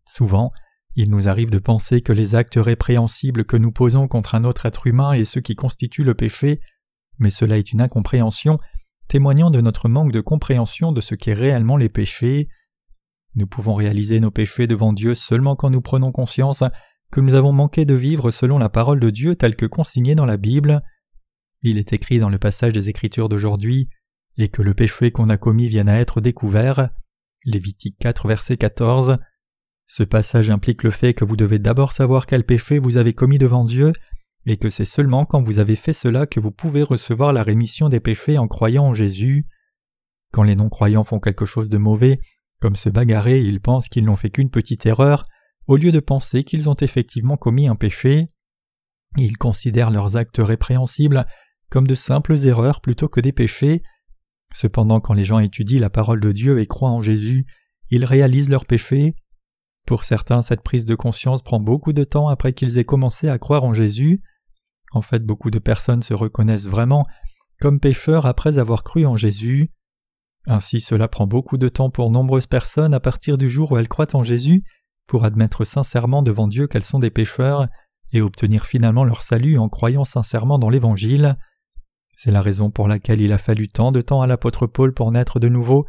[0.08, 0.52] Souvent,
[0.96, 4.66] il nous arrive de penser que les actes répréhensibles que nous posons contre un autre
[4.66, 6.62] être humain est ce qui constitue le péché,
[7.20, 8.58] mais cela est une incompréhension,
[9.08, 12.48] témoignant de notre manque de compréhension de ce qu'est réellement les péchés.
[13.36, 16.64] Nous pouvons réaliser nos péchés devant Dieu seulement quand nous prenons conscience
[17.12, 20.26] que nous avons manqué de vivre selon la parole de Dieu telle que consignée dans
[20.26, 20.82] la Bible.
[21.62, 23.90] Il est écrit dans le passage des Écritures d'aujourd'hui
[24.38, 26.90] et que le péché qu'on a commis vienne à être découvert.
[27.46, 29.18] Lévitique 4 verset 14.
[29.88, 33.38] Ce passage implique le fait que vous devez d'abord savoir quel péché vous avez commis
[33.38, 33.92] devant Dieu
[34.46, 37.90] et que c'est seulement quand vous avez fait cela que vous pouvez recevoir la rémission
[37.90, 39.46] des péchés en croyant en Jésus.
[40.32, 42.20] Quand les non-croyants font quelque chose de mauvais,
[42.60, 45.26] comme se bagarrer, ils pensent qu'ils n'ont fait qu'une petite erreur,
[45.68, 48.28] au lieu de penser qu'ils ont effectivement commis un péché.
[49.18, 51.26] Ils considèrent leurs actes répréhensibles
[51.70, 53.84] comme de simples erreurs plutôt que des péchés.
[54.54, 57.46] Cependant, quand les gens étudient la parole de Dieu et croient en Jésus,
[57.92, 59.14] ils réalisent leurs péchés.
[59.86, 63.38] Pour certains, cette prise de conscience prend beaucoup de temps après qu'ils aient commencé à
[63.38, 64.22] croire en Jésus.
[64.92, 67.06] En fait, beaucoup de personnes se reconnaissent vraiment
[67.60, 69.72] comme pécheurs après avoir cru en Jésus.
[70.48, 73.88] Ainsi cela prend beaucoup de temps pour nombreuses personnes à partir du jour où elles
[73.88, 74.64] croient en Jésus
[75.08, 77.68] pour admettre sincèrement devant Dieu qu'elles sont des pécheurs
[78.12, 81.38] et obtenir finalement leur salut en croyant sincèrement dans l'Évangile.
[82.16, 85.12] C'est la raison pour laquelle il a fallu tant de temps à l'apôtre Paul pour
[85.12, 85.86] naître de nouveau,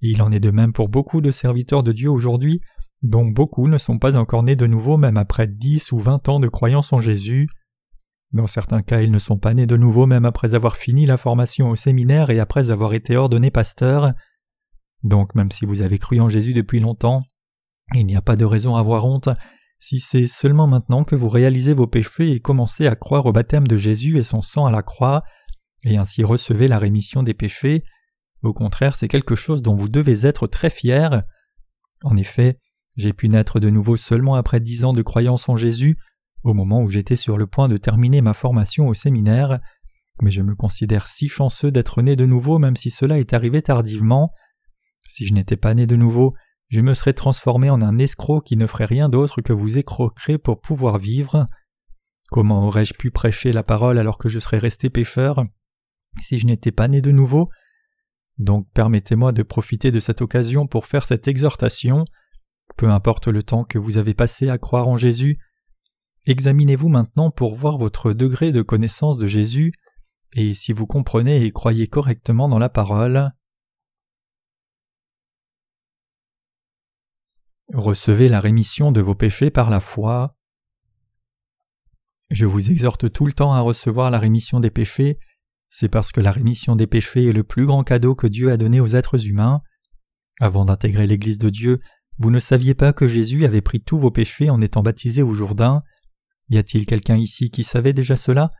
[0.00, 2.60] il en est de même pour beaucoup de serviteurs de Dieu aujourd'hui,
[3.02, 6.40] dont beaucoup ne sont pas encore nés de nouveau même après dix ou vingt ans
[6.40, 7.48] de croyance en Jésus.
[8.32, 11.16] Dans certains cas, ils ne sont pas nés de nouveau même après avoir fini la
[11.16, 14.12] formation au séminaire et après avoir été ordonnés pasteurs.
[15.02, 17.22] Donc même si vous avez cru en Jésus depuis longtemps,
[17.94, 19.28] il n'y a pas de raison à avoir honte
[19.78, 23.66] si c'est seulement maintenant que vous réalisez vos péchés et commencez à croire au baptême
[23.66, 25.22] de Jésus et son sang à la croix,
[25.84, 27.84] et ainsi recevez la rémission des péchés.
[28.42, 31.20] Au contraire, c'est quelque chose dont vous devez être très fiers.
[32.02, 32.58] En effet,
[32.96, 35.98] j'ai pu naître de nouveau seulement après dix ans de croyance en Jésus,
[36.46, 39.60] au moment où j'étais sur le point de terminer ma formation au séminaire,
[40.22, 43.62] mais je me considère si chanceux d'être né de nouveau même si cela est arrivé
[43.62, 44.32] tardivement.
[45.08, 46.34] Si je n'étais pas né de nouveau,
[46.68, 50.38] je me serais transformé en un escroc qui ne ferait rien d'autre que vous écroquer
[50.38, 51.46] pour pouvoir vivre.
[52.30, 55.44] Comment aurais-je pu prêcher la parole alors que je serais resté pécheur
[56.20, 57.50] si je n'étais pas né de nouveau?
[58.38, 62.04] Donc permettez-moi de profiter de cette occasion pour faire cette exhortation.
[62.76, 65.38] Peu importe le temps que vous avez passé à croire en Jésus,
[66.26, 69.72] examinez-vous maintenant pour voir votre degré de connaissance de Jésus
[70.34, 73.32] et si vous comprenez et croyez correctement dans la parole.
[77.72, 80.36] Recevez la rémission de vos péchés par la foi.
[82.30, 85.18] Je vous exhorte tout le temps à recevoir la rémission des péchés,
[85.68, 88.56] c'est parce que la rémission des péchés est le plus grand cadeau que Dieu a
[88.56, 89.62] donné aux êtres humains.
[90.40, 91.80] Avant d'intégrer l'Église de Dieu,
[92.18, 95.34] vous ne saviez pas que Jésus avait pris tous vos péchés en étant baptisé au
[95.34, 95.82] Jourdain.
[96.48, 98.52] Y a-t-il quelqu'un ici qui savait déjà cela?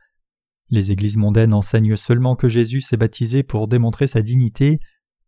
[0.69, 4.79] Les églises mondaines enseignent seulement que Jésus s'est baptisé pour démontrer sa dignité,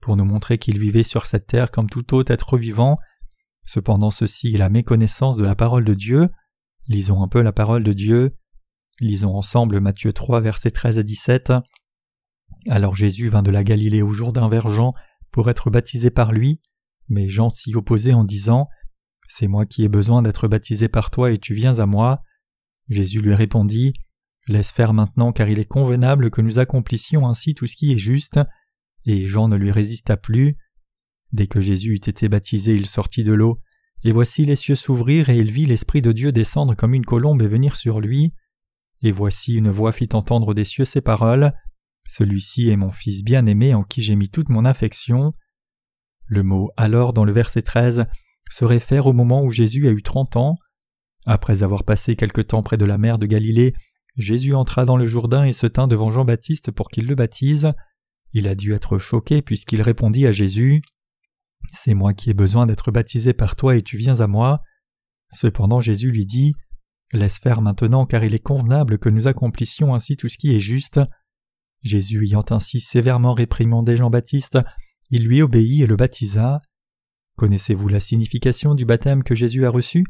[0.02, 3.00] pour nous montrer qu'il vivait sur cette terre comme tout autre être vivant,
[3.72, 6.30] Cependant ceci est la méconnaissance de la parole de Dieu.
[6.88, 8.36] Lisons un peu la parole de Dieu.
[9.00, 11.54] Lisons ensemble Matthieu 3 versets 13 à 17.
[12.68, 14.96] Alors Jésus vint de la Galilée au Jourdain vers Jean
[15.30, 16.62] pour être baptisé par lui,
[17.10, 18.70] mais Jean s'y opposait en disant
[19.28, 22.24] C'est moi qui ai besoin d'être baptisé par toi et tu viens à moi.
[22.90, 23.94] Jésus lui répondit
[24.48, 28.00] Laisse faire maintenant car il est convenable que nous accomplissions ainsi tout ce qui est
[28.00, 28.40] juste.
[29.06, 30.58] Et Jean ne lui résista plus.
[31.32, 33.60] Dès que Jésus eut été baptisé, il sortit de l'eau,
[34.04, 37.42] et voici les cieux s'ouvrir, et il vit l'Esprit de Dieu descendre comme une colombe
[37.42, 38.34] et venir sur lui.
[39.04, 41.54] Et voici une voix fit entendre des cieux ces paroles.
[42.08, 45.34] Celui-ci est mon Fils bien-aimé en qui j'ai mis toute mon affection.
[46.26, 48.06] Le mot alors dans le verset 13
[48.50, 50.58] se réfère au moment où Jésus a eu trente ans.
[51.32, 53.76] Après avoir passé quelque temps près de la mer de Galilée,
[54.18, 57.72] Jésus entra dans le Jourdain et se tint devant Jean-Baptiste pour qu'il le baptise.
[58.34, 60.82] Il a dû être choqué puisqu'il répondit à Jésus
[61.72, 64.64] c'est moi qui ai besoin d'être baptisé par toi et tu viens à moi.
[65.32, 66.54] Cependant Jésus lui dit
[67.12, 70.60] Laisse faire maintenant car il est convenable que nous accomplissions ainsi tout ce qui est
[70.60, 71.00] juste.
[71.84, 74.58] Jésus ayant ainsi sévèrement réprimandé Jean-Baptiste,
[75.12, 76.62] il lui obéit et le baptisa.
[77.38, 80.04] Connaissez-vous la signification du baptême que Jésus a reçu?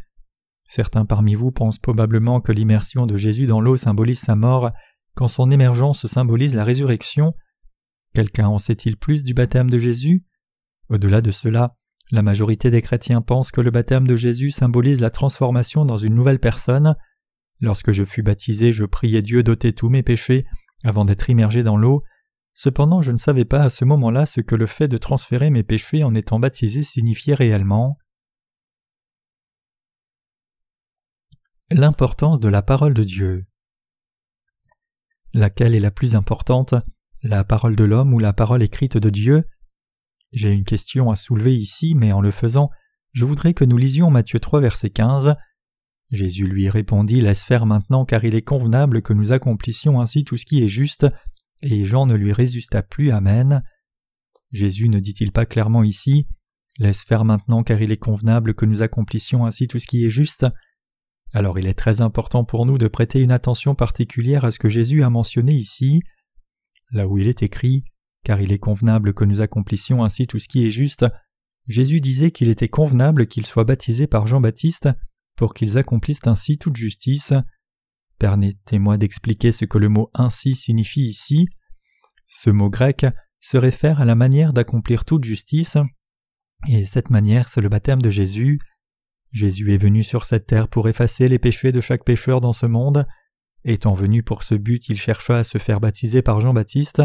[0.71, 4.69] Certains parmi vous pensent probablement que l'immersion de Jésus dans l'eau symbolise sa mort,
[5.15, 7.33] quand son émergence symbolise la résurrection.
[8.13, 10.25] Quelqu'un en sait-il plus du baptême de Jésus?
[10.87, 11.75] Au-delà de cela,
[12.11, 16.13] la majorité des chrétiens pensent que le baptême de Jésus symbolise la transformation dans une
[16.13, 16.95] nouvelle personne.
[17.61, 20.45] Lorsque je fus baptisé, je priais Dieu d'ôter tous mes péchés
[20.83, 22.03] avant d'être immergé dans l'eau.
[22.53, 25.63] Cependant, je ne savais pas à ce moment-là ce que le fait de transférer mes
[25.63, 27.97] péchés en étant baptisé signifiait réellement.
[31.71, 33.45] L'importance de la parole de Dieu.
[35.35, 36.73] Laquelle est la plus importante,
[37.21, 39.43] la parole de l'homme ou la parole écrite de Dieu?
[40.31, 42.71] J'ai une question à soulever ici, mais en le faisant,
[43.11, 45.35] je voudrais que nous lisions Matthieu 3 verset 15.
[46.09, 50.37] Jésus lui répondit Laisse faire maintenant car il est convenable que nous accomplissions ainsi tout
[50.37, 51.05] ce qui est juste,
[51.61, 53.11] et Jean ne lui résista plus.
[53.11, 53.61] Amen.
[54.51, 56.27] Jésus ne dit-il pas clairement ici
[56.79, 60.09] Laisse faire maintenant car il est convenable que nous accomplissions ainsi tout ce qui est
[60.09, 60.47] juste
[61.33, 64.69] Alors il est très important pour nous de prêter une attention particulière à ce que
[64.69, 66.01] Jésus a mentionné ici.
[66.91, 67.83] Là où il est écrit
[68.23, 71.05] car il est convenable que nous accomplissions ainsi tout ce qui est juste.
[71.67, 74.89] Jésus disait qu'il était convenable qu'ils soient baptisés par Jean-Baptiste
[75.35, 77.33] pour qu'ils accomplissent ainsi toute justice.
[78.17, 81.47] Permettez-moi d'expliquer ce que le mot ainsi signifie ici.
[82.27, 83.05] Ce mot grec
[83.39, 85.77] se réfère à la manière d'accomplir toute justice,
[86.67, 88.59] et cette manière c'est le baptême de Jésus.
[89.31, 92.65] Jésus est venu sur cette terre pour effacer les péchés de chaque pécheur dans ce
[92.65, 93.05] monde.
[93.63, 97.03] Étant venu pour ce but, il chercha à se faire baptiser par Jean-Baptiste,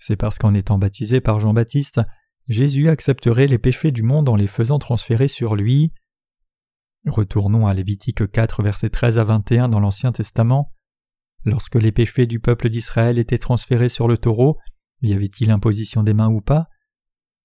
[0.00, 2.00] c'est parce qu'en étant baptisé par Jean-Baptiste,
[2.48, 5.92] Jésus accepterait les péchés du monde en les faisant transférer sur lui.
[7.06, 10.72] Retournons à Lévitique 4 versets 13 à 21 dans l'Ancien Testament.
[11.44, 14.58] Lorsque les péchés du peuple d'Israël étaient transférés sur le taureau,
[15.02, 16.68] y avait-il imposition des mains ou pas?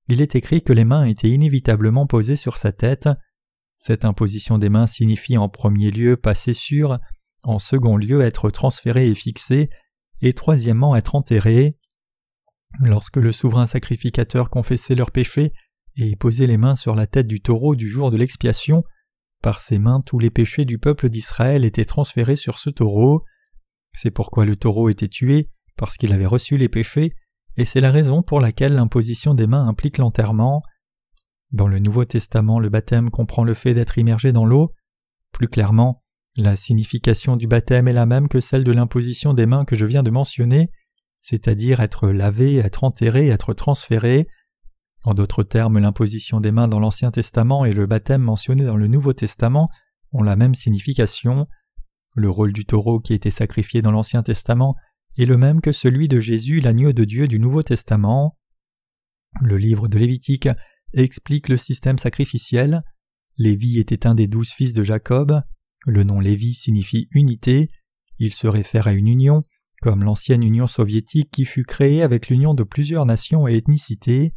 [0.08, 3.10] Il est écrit que les mains étaient inévitablement posées sur sa tête.
[3.78, 6.98] Cette imposition des mains signifie en premier lieu passer sur,
[7.44, 9.70] en second lieu être transféré et fixé,
[10.22, 11.78] et troisièmement être enterré.
[12.82, 15.54] Lorsque le souverain sacrificateur confessait leurs péchés
[15.98, 18.84] et posait les mains sur la tête du taureau du jour de l'expiation,
[19.42, 23.24] par ses mains tous les péchés du peuple d'Israël étaient transférés sur ce taureau.
[23.94, 27.14] C'est pourquoi le taureau était tué, parce qu'il avait reçu les péchés,
[27.58, 30.62] et c'est la raison pour laquelle l'imposition des mains implique l'enterrement.
[31.52, 34.74] Dans le Nouveau Testament, le baptême comprend le fait d'être immergé dans l'eau.
[35.32, 36.04] Plus clairement,
[36.38, 39.86] la signification du baptême est la même que celle de l'imposition des mains que je
[39.86, 40.70] viens de mentionner,
[41.22, 44.28] c'est-à-dire être lavé, être enterré, être transféré.
[45.06, 48.88] En d'autres termes, l'imposition des mains dans l'Ancien Testament et le baptême mentionné dans le
[48.88, 49.70] Nouveau Testament
[50.12, 51.48] ont la même signification.
[52.16, 54.76] Le rôle du taureau qui était sacrifié dans l'Ancien Testament
[55.18, 58.38] est le même que celui de Jésus, l'agneau de Dieu du Nouveau Testament.
[59.42, 60.50] Le livre de Lévitique
[60.94, 62.84] explique le système sacrificiel.
[63.38, 65.42] Lévi était un des douze fils de Jacob.
[65.86, 67.70] Le nom Lévi signifie unité.
[68.20, 69.44] Il se réfère à une union,
[69.82, 74.34] comme l'ancienne Union soviétique qui fut créée avec l'union de plusieurs nations et ethnicités.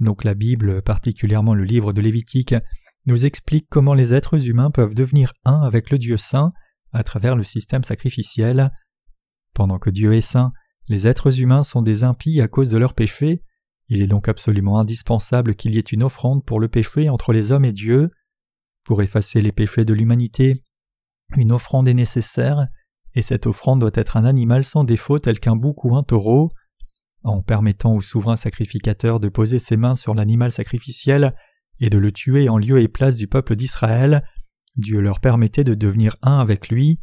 [0.00, 2.54] Donc la Bible, particulièrement le livre de Lévitique,
[3.06, 6.52] nous explique comment les êtres humains peuvent devenir un avec le Dieu saint
[6.92, 8.70] à travers le système sacrificiel.
[9.54, 10.52] Pendant que Dieu est saint,
[10.88, 13.42] les êtres humains sont des impies à cause de leurs péchés.
[13.90, 17.50] Il est donc absolument indispensable qu'il y ait une offrande pour le péché entre les
[17.50, 18.10] hommes et Dieu.
[18.84, 20.64] Pour effacer les péchés de l'humanité,
[21.36, 22.68] une offrande est nécessaire,
[23.14, 26.52] et cette offrande doit être un animal sans défaut tel qu'un bouc ou un taureau.
[27.24, 31.34] En permettant au souverain sacrificateur de poser ses mains sur l'animal sacrificiel
[31.80, 34.22] et de le tuer en lieu et place du peuple d'Israël,
[34.76, 37.00] Dieu leur permettait de devenir un avec lui.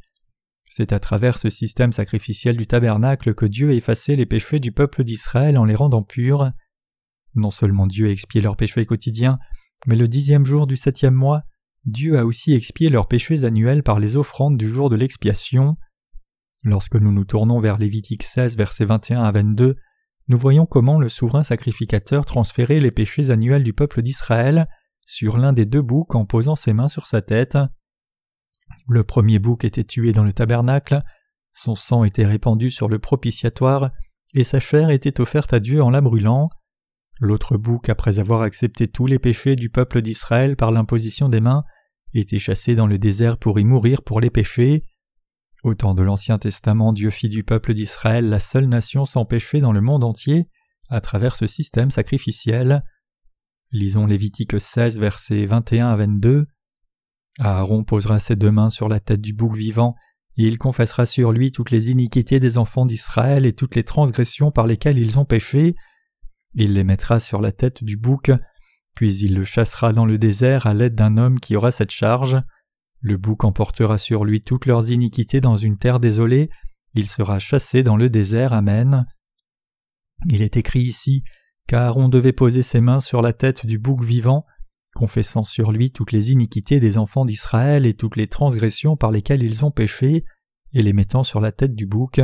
[0.69, 5.03] C'est à travers ce système sacrificiel du tabernacle que Dieu effaçait les péchés du peuple
[5.03, 6.51] d'Israël en les rendant purs.
[7.37, 9.37] Non seulement Dieu expiait leurs péchés quotidiens,
[9.85, 11.43] mais le dixième jour du septième mois,
[11.85, 15.77] Dieu a aussi expié leurs péchés annuels par les offrandes du jour de l'expiation.
[16.63, 19.75] Lorsque nous nous tournons vers Lévitique 16, versets 21 à 22,
[20.29, 24.67] nous voyons comment le souverain sacrificateur transférait les péchés annuels du peuple d'Israël
[25.05, 27.57] sur l'un des deux boucs en posant ses mains sur sa tête.
[28.89, 31.03] Le premier bouc était tué dans le tabernacle,
[31.53, 33.91] son sang était répandu sur le propitiatoire,
[34.33, 36.49] et sa chair était offerte à Dieu en la brûlant.
[37.19, 41.63] L'autre bouc, après avoir accepté tous les péchés du peuple d'Israël par l'imposition des mains,
[42.13, 44.83] était chassé dans le désert pour y mourir pour les péchés.
[45.63, 49.59] Au temps de l'Ancien Testament, Dieu fit du peuple d'Israël la seule nation sans péché
[49.59, 50.47] dans le monde entier,
[50.89, 52.83] à travers ce système sacrificiel.
[53.71, 56.45] Lisons Lévitique 16, versets 21 à 22.
[57.39, 59.95] Aaron posera ses deux mains sur la tête du bouc vivant,
[60.37, 64.51] et il confessera sur lui toutes les iniquités des enfants d'Israël et toutes les transgressions
[64.51, 65.75] par lesquelles ils ont péché.
[66.53, 68.31] Il les mettra sur la tête du bouc,
[68.95, 72.37] puis il le chassera dans le désert à l'aide d'un homme qui aura cette charge.
[72.99, 76.49] Le bouc emportera sur lui toutes leurs iniquités dans une terre désolée,
[76.97, 78.53] il sera chassé dans le désert.
[78.53, 79.05] Amen.
[80.25, 81.23] Il est écrit ici
[81.67, 84.45] qu'Aaron devait poser ses mains sur la tête du bouc vivant,
[84.95, 89.43] confessant sur lui toutes les iniquités des enfants d'Israël et toutes les transgressions par lesquelles
[89.43, 90.23] ils ont péché,
[90.73, 92.19] et les mettant sur la tête du bouc.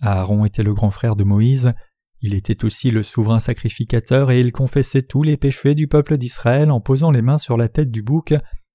[0.00, 1.74] Aaron était le grand frère de Moïse,
[2.22, 6.70] il était aussi le souverain sacrificateur et il confessait tous les péchés du peuple d'Israël
[6.70, 8.32] en posant les mains sur la tête du bouc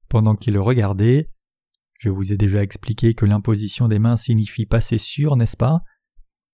[0.09, 1.29] pendant qu'il le regardait.
[1.97, 5.79] Je vous ai déjà expliqué que l'imposition des mains signifie passer sûr, n'est-ce pas?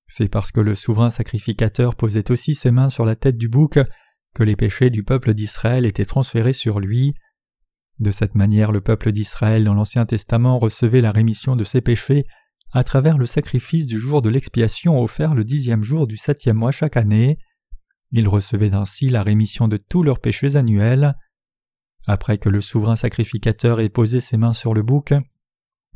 [0.08, 3.80] C'est parce que le souverain sacrificateur posait aussi ses mains sur la tête du bouc
[4.36, 7.16] que les péchés du peuple d'Israël étaient transférés sur lui.
[7.98, 12.26] De cette manière, le peuple d'Israël dans l'Ancien Testament recevait la rémission de ses péchés
[12.74, 16.72] à travers le sacrifice du jour de l'expiation offert le dixième jour du septième mois
[16.72, 17.38] chaque année.
[18.12, 21.16] Ils recevaient ainsi la rémission de tous leurs péchés annuels.
[22.08, 25.14] Après que le souverain sacrificateur ait posé ses mains sur le bouc,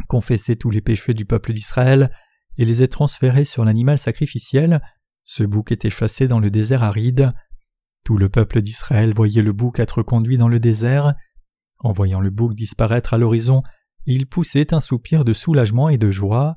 [0.07, 2.11] confessé tous les péchés du peuple d'Israël
[2.57, 4.79] et les ait transférés sur l'animal sacrificiel,
[5.23, 7.33] ce bouc était chassé dans le désert aride.
[8.05, 11.15] Tout le peuple d'Israël voyait le bouc être conduit dans le désert.
[11.79, 13.63] En voyant le bouc disparaître à l'horizon,
[14.05, 16.55] il poussait un soupir de soulagement et de joie.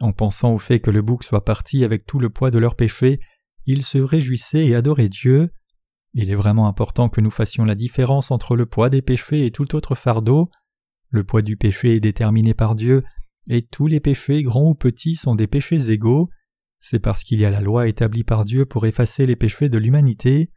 [0.00, 2.76] En pensant au fait que le bouc soit parti avec tout le poids de leurs
[2.76, 3.18] péchés,
[3.64, 5.50] ils se réjouissaient et adoraient Dieu.
[6.14, 9.50] Il est vraiment important que nous fassions la différence entre le poids des péchés et
[9.50, 10.50] tout autre fardeau.
[11.10, 13.04] Le poids du péché est déterminé par Dieu,
[13.48, 16.28] et tous les péchés, grands ou petits, sont des péchés égaux.
[16.80, 19.78] C'est parce qu'il y a la loi établie par Dieu pour effacer les péchés de
[19.78, 20.50] l'humanité.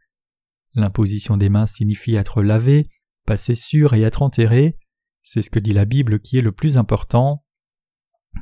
[0.74, 2.88] L'imposition des mains signifie être lavé,
[3.26, 4.76] passer sûr et être enterré.
[5.22, 7.44] C'est ce que dit la Bible qui est le plus important.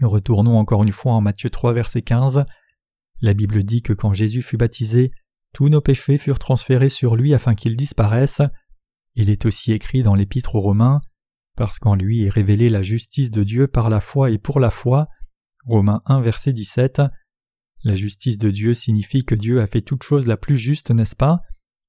[0.03, 2.45] Retournons encore une fois en Matthieu 3 verset 15.
[3.21, 5.11] La Bible dit que quand Jésus fut baptisé,
[5.53, 8.43] tous nos péchés furent transférés sur lui afin qu'ils disparaissent.
[9.15, 11.01] Il est aussi écrit dans l'Épître aux Romains,
[11.57, 14.71] parce qu'en lui est révélée la justice de Dieu par la foi et pour la
[14.71, 15.09] foi.
[15.65, 17.03] Romains 1 verset 17.
[17.85, 21.17] La justice de Dieu signifie que Dieu a fait toute chose la plus juste, n'est-ce
[21.17, 21.43] pas?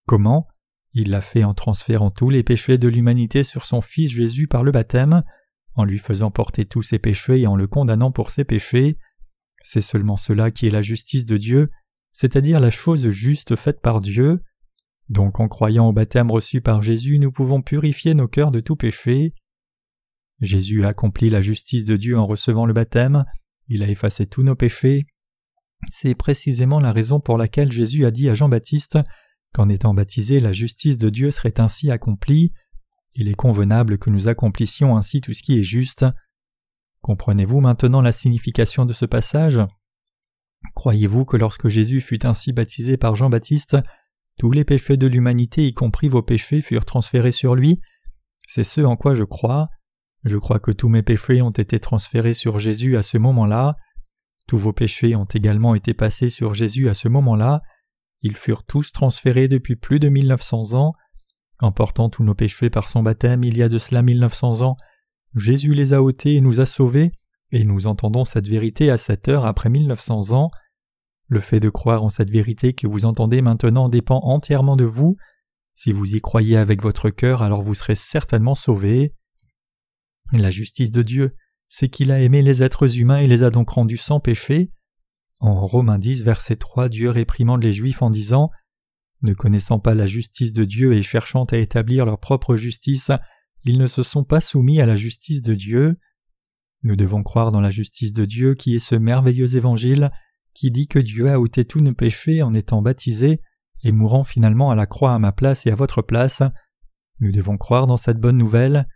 [0.08, 0.48] Comment?
[0.94, 4.64] Il l'a fait en transférant tous les péchés de l'humanité sur son Fils Jésus par
[4.64, 5.24] le baptême,
[5.80, 8.98] en lui faisant porter tous ses péchés et en le condamnant pour ses péchés.
[9.64, 11.70] C'est seulement cela qui est la justice de Dieu,
[12.12, 14.44] c'est-à-dire la chose juste faite par Dieu.
[15.08, 18.76] Donc en croyant au baptême reçu par Jésus, nous pouvons purifier nos cœurs de tout
[18.76, 19.34] péché.
[20.42, 23.24] Jésus a accompli la justice de Dieu en recevant le baptême,
[23.70, 25.06] il a effacé tous nos péchés.
[25.90, 29.00] C'est précisément la raison pour laquelle Jésus a dit à Jean-Baptiste
[29.54, 32.52] qu'en étant baptisé la justice de Dieu serait ainsi accomplie.
[33.20, 36.06] Il est convenable que nous accomplissions ainsi tout ce qui est juste.
[37.02, 39.60] Comprenez-vous maintenant la signification de ce passage?
[40.74, 43.76] Croyez-vous que lorsque Jésus fut ainsi baptisé par Jean-Baptiste,
[44.38, 47.82] tous les péchés de l'humanité, y compris vos péchés, furent transférés sur lui?
[48.48, 49.68] C'est ce en quoi je crois.
[50.24, 53.76] Je crois que tous mes péchés ont été transférés sur Jésus à ce moment-là.
[54.48, 57.64] Tous vos péchés ont également été passés sur Jésus à ce moment-là.
[58.22, 60.94] Ils furent tous transférés depuis plus de 1900 ans.
[61.60, 64.78] En portant tous nos péchés par son baptême il y a de cela 1900 ans,
[65.36, 67.12] Jésus les a ôtés et nous a sauvés,
[67.52, 70.52] et nous entendons cette vérité à cette heure après 1900 ans.
[71.28, 75.18] Le fait de croire en cette vérité que vous entendez maintenant dépend entièrement de vous.
[75.76, 79.14] Si vous y croyez avec votre cœur, alors vous serez certainement sauvés.
[80.32, 81.36] La justice de Dieu,
[81.68, 84.72] c'est qu'il a aimé les êtres humains et les a donc rendus sans péché.
[85.40, 88.50] En Romains 10, verset 3, Dieu réprimande les Juifs en disant
[89.22, 93.12] Ne connaissant pas la justice de Dieu et cherchant à établir leur propre justice,
[93.64, 95.98] ils ne se sont pas soumis à la justice de Dieu.
[96.84, 100.12] Nous devons croire dans la justice de Dieu qui est ce merveilleux évangile
[100.54, 103.42] qui dit que Dieu a ôté tous nos péchés en étant baptisé
[103.84, 106.42] et mourant finalement à la croix à ma place et à votre place.
[107.20, 108.88] Nous devons croire dans cette bonne nouvelle.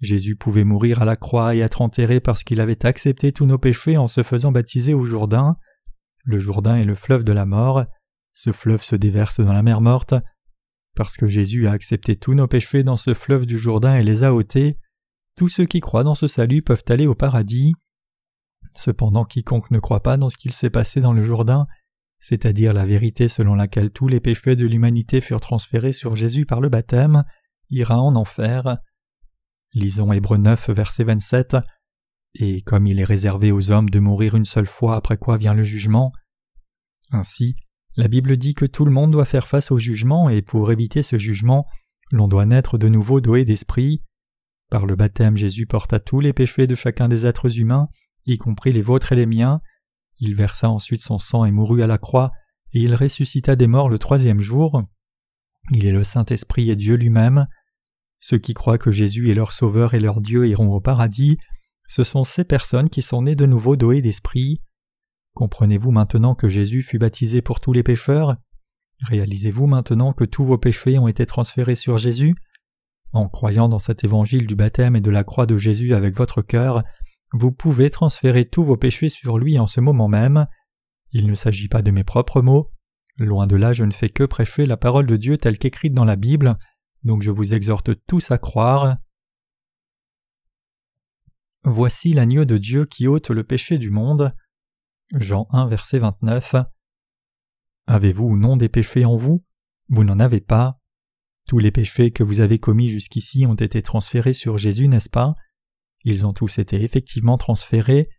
[0.00, 3.58] Jésus pouvait mourir à la croix et être enterré parce qu'il avait accepté tous nos
[3.58, 5.56] péchés en se faisant baptiser au Jourdain.
[6.24, 7.84] Le Jourdain est le fleuve de la mort.
[8.40, 10.14] Ce fleuve se déverse dans la mer morte.
[10.94, 14.22] Parce que Jésus a accepté tous nos péchés dans ce fleuve du Jourdain et les
[14.22, 14.78] a ôtés,
[15.34, 17.72] tous ceux qui croient dans ce salut peuvent aller au paradis.
[18.74, 21.66] Cependant quiconque ne croit pas dans ce qu'il s'est passé dans le Jourdain,
[22.20, 26.60] c'est-à-dire la vérité selon laquelle tous les péchés de l'humanité furent transférés sur Jésus par
[26.60, 27.24] le baptême,
[27.70, 28.78] ira en enfer.
[29.74, 31.56] Lisons Hébreux 9, verset 27.
[32.36, 35.54] Et comme il est réservé aux hommes de mourir une seule fois après quoi vient
[35.54, 36.12] le jugement.
[37.10, 37.56] Ainsi,
[37.98, 41.02] la Bible dit que tout le monde doit faire face au jugement et pour éviter
[41.02, 41.66] ce jugement,
[42.12, 44.04] l'on doit naître de nouveau doué d'esprit.
[44.70, 47.88] Par le baptême, Jésus porta tous les péchés de chacun des êtres humains,
[48.24, 49.60] y compris les vôtres et les miens.
[50.20, 52.30] Il versa ensuite son sang et mourut à la croix,
[52.72, 54.80] et il ressuscita des morts le troisième jour.
[55.72, 57.48] Il est le Saint-Esprit et Dieu lui-même.
[58.20, 61.36] Ceux qui croient que Jésus est leur Sauveur et leur Dieu iront au paradis.
[61.88, 64.60] Ce sont ces personnes qui sont nées de nouveau douées d'esprit.
[65.38, 68.38] Comprenez-vous maintenant que Jésus fut baptisé pour tous les pécheurs?
[69.04, 72.34] Réalisez-vous maintenant que tous vos péchés ont été transférés sur Jésus?
[73.12, 76.42] En croyant dans cet évangile du baptême et de la croix de Jésus avec votre
[76.42, 76.82] cœur,
[77.32, 80.48] vous pouvez transférer tous vos péchés sur lui en ce moment même.
[81.12, 82.72] Il ne s'agit pas de mes propres mots.
[83.16, 86.04] Loin de là, je ne fais que prêcher la parole de Dieu telle qu'écrite dans
[86.04, 86.58] la Bible,
[87.04, 88.96] donc je vous exhorte tous à croire.
[91.62, 94.34] Voici l'agneau de Dieu qui ôte le péché du monde.
[95.14, 96.56] Jean 1, verset 29.
[97.86, 99.42] Avez-vous ou non des péchés en vous?
[99.88, 100.80] Vous n'en avez pas.
[101.48, 105.34] Tous les péchés que vous avez commis jusqu'ici ont été transférés sur Jésus, n'est-ce pas?
[106.04, 108.10] Ils ont tous été effectivement transférés.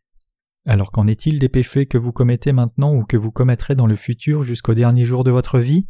[0.66, 3.96] Alors qu'en est-il des péchés que vous commettez maintenant ou que vous commettrez dans le
[3.96, 5.88] futur jusqu'au dernier jour de votre vie?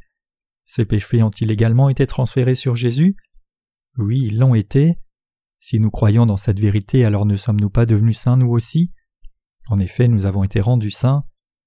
[0.65, 3.15] Ces péchés ont-ils également été transférés sur Jésus?
[3.97, 4.97] Oui, ils l'ont été.
[5.59, 8.89] Si nous croyons dans cette vérité, alors ne sommes-nous pas devenus saints nous aussi?
[9.69, 11.23] En effet, nous avons été rendus saints.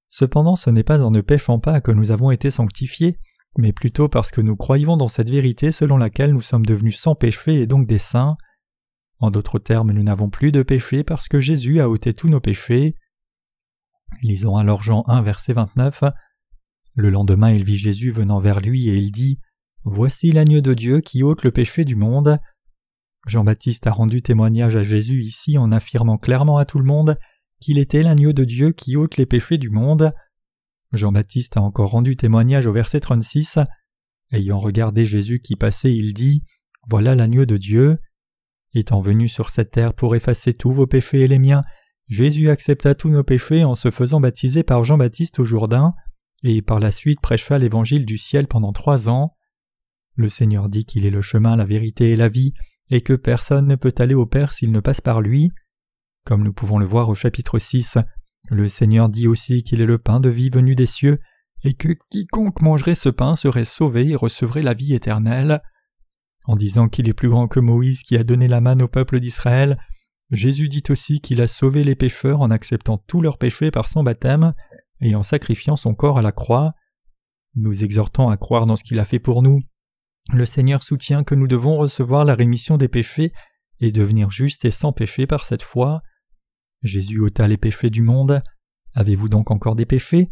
[0.09, 3.17] Cependant, ce n'est pas en ne péchant pas que nous avons été sanctifiés,
[3.57, 7.15] mais plutôt parce que nous croyons dans cette vérité selon laquelle nous sommes devenus sans
[7.15, 8.37] péché et donc des saints.
[9.21, 12.41] En d'autres termes, nous n'avons plus de péché parce que Jésus a ôté tous nos
[12.41, 12.97] péchés.
[14.23, 16.05] Lisons alors Jean 1, verset 29.
[16.95, 19.39] Le lendemain il vit Jésus venant vers lui et il dit
[19.85, 22.39] Voici l'agneau de Dieu qui ôte le péché du monde.
[23.29, 27.17] Jean-Baptiste a rendu témoignage à Jésus ici en affirmant clairement à tout le monde
[27.63, 30.13] qu'il était l'agneau de Dieu qui ôte les péchés du monde.
[30.93, 33.59] Jean-Baptiste a encore rendu témoignage au verset 36.
[34.33, 36.43] Ayant regardé Jésus qui passait, il dit
[36.89, 37.99] Voilà l'agneau de Dieu.
[38.75, 41.63] Étant venu sur cette terre pour effacer tous vos péchés et les miens,
[42.09, 45.95] Jésus accepta tous nos péchés en se faisant baptiser par Jean-Baptiste au Jourdain.
[46.43, 49.37] et par la suite prêcha l'évangile du ciel pendant trois ans.
[50.17, 52.53] Le Seigneur dit qu'il est le chemin, la vérité et la vie,
[52.91, 55.53] et que personne ne peut aller au Père s'il ne passe par lui.
[56.25, 57.99] Comme nous pouvons le voir au chapitre 6,
[58.51, 61.19] le Seigneur dit aussi qu'il est le pain de vie venu des cieux,
[61.65, 65.63] et que quiconque mangerait ce pain serait sauvé et recevrait la vie éternelle.
[66.47, 69.21] En disant qu'il est plus grand que Moïse qui a donné la manne au peuple
[69.21, 69.79] d'Israël,
[70.31, 74.03] Jésus dit aussi qu'il a sauvé les pécheurs en acceptant tous leurs péchés par son
[74.03, 74.55] baptême
[75.01, 76.73] et en sacrifiant son corps à la croix.
[77.55, 79.61] Nous exhortons à croire dans ce qu'il a fait pour nous.
[80.33, 83.33] Le Seigneur soutient que nous devons recevoir la rémission des péchés
[83.81, 86.03] et devenir justes et sans péché par cette foi.
[86.83, 88.43] Jésus ôta les péchés du monde.
[88.95, 90.31] Avez-vous donc encore des péchés?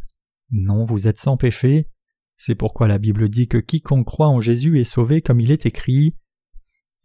[0.50, 1.88] Non, vous êtes sans péché.
[2.36, 5.66] C'est pourquoi la Bible dit que quiconque croit en Jésus est sauvé comme il est
[5.66, 6.16] écrit.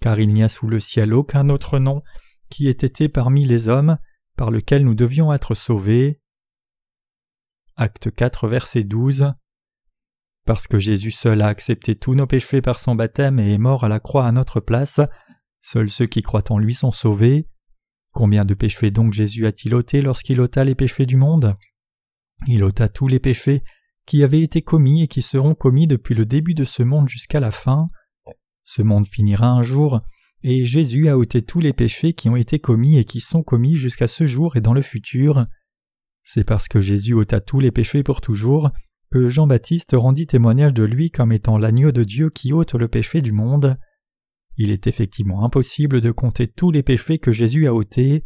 [0.01, 2.01] Car il n'y a sous le ciel aucun autre nom
[2.49, 3.97] qui ait été parmi les hommes
[4.35, 6.21] par lequel nous devions être sauvés.
[7.75, 9.33] Acte 4, verset 12.
[10.45, 13.83] Parce que Jésus seul a accepté tous nos péchés par son baptême et est mort
[13.83, 15.01] à la croix à notre place,
[15.61, 17.47] seuls ceux qui croient en lui sont sauvés.
[18.15, 21.57] Combien de péchés donc Jésus a-t-il ôté lorsqu'il ôta les péchés du monde?
[22.47, 23.61] Il ôta tous les péchés
[24.05, 27.41] qui avaient été commis et qui seront commis depuis le début de ce monde jusqu'à
[27.41, 27.89] la fin.
[28.63, 29.99] Ce monde finira un jour,
[30.43, 33.75] et Jésus a ôté tous les péchés qui ont été commis et qui sont commis
[33.75, 35.45] jusqu'à ce jour et dans le futur.
[36.23, 38.71] C'est parce que Jésus ôta tous les péchés pour toujours
[39.11, 43.21] que Jean-Baptiste rendit témoignage de lui comme étant l'agneau de Dieu qui ôte le péché
[43.21, 43.77] du monde.
[44.57, 48.23] Il est effectivement impossible de compter tous les péchés que Jésus a ôtés.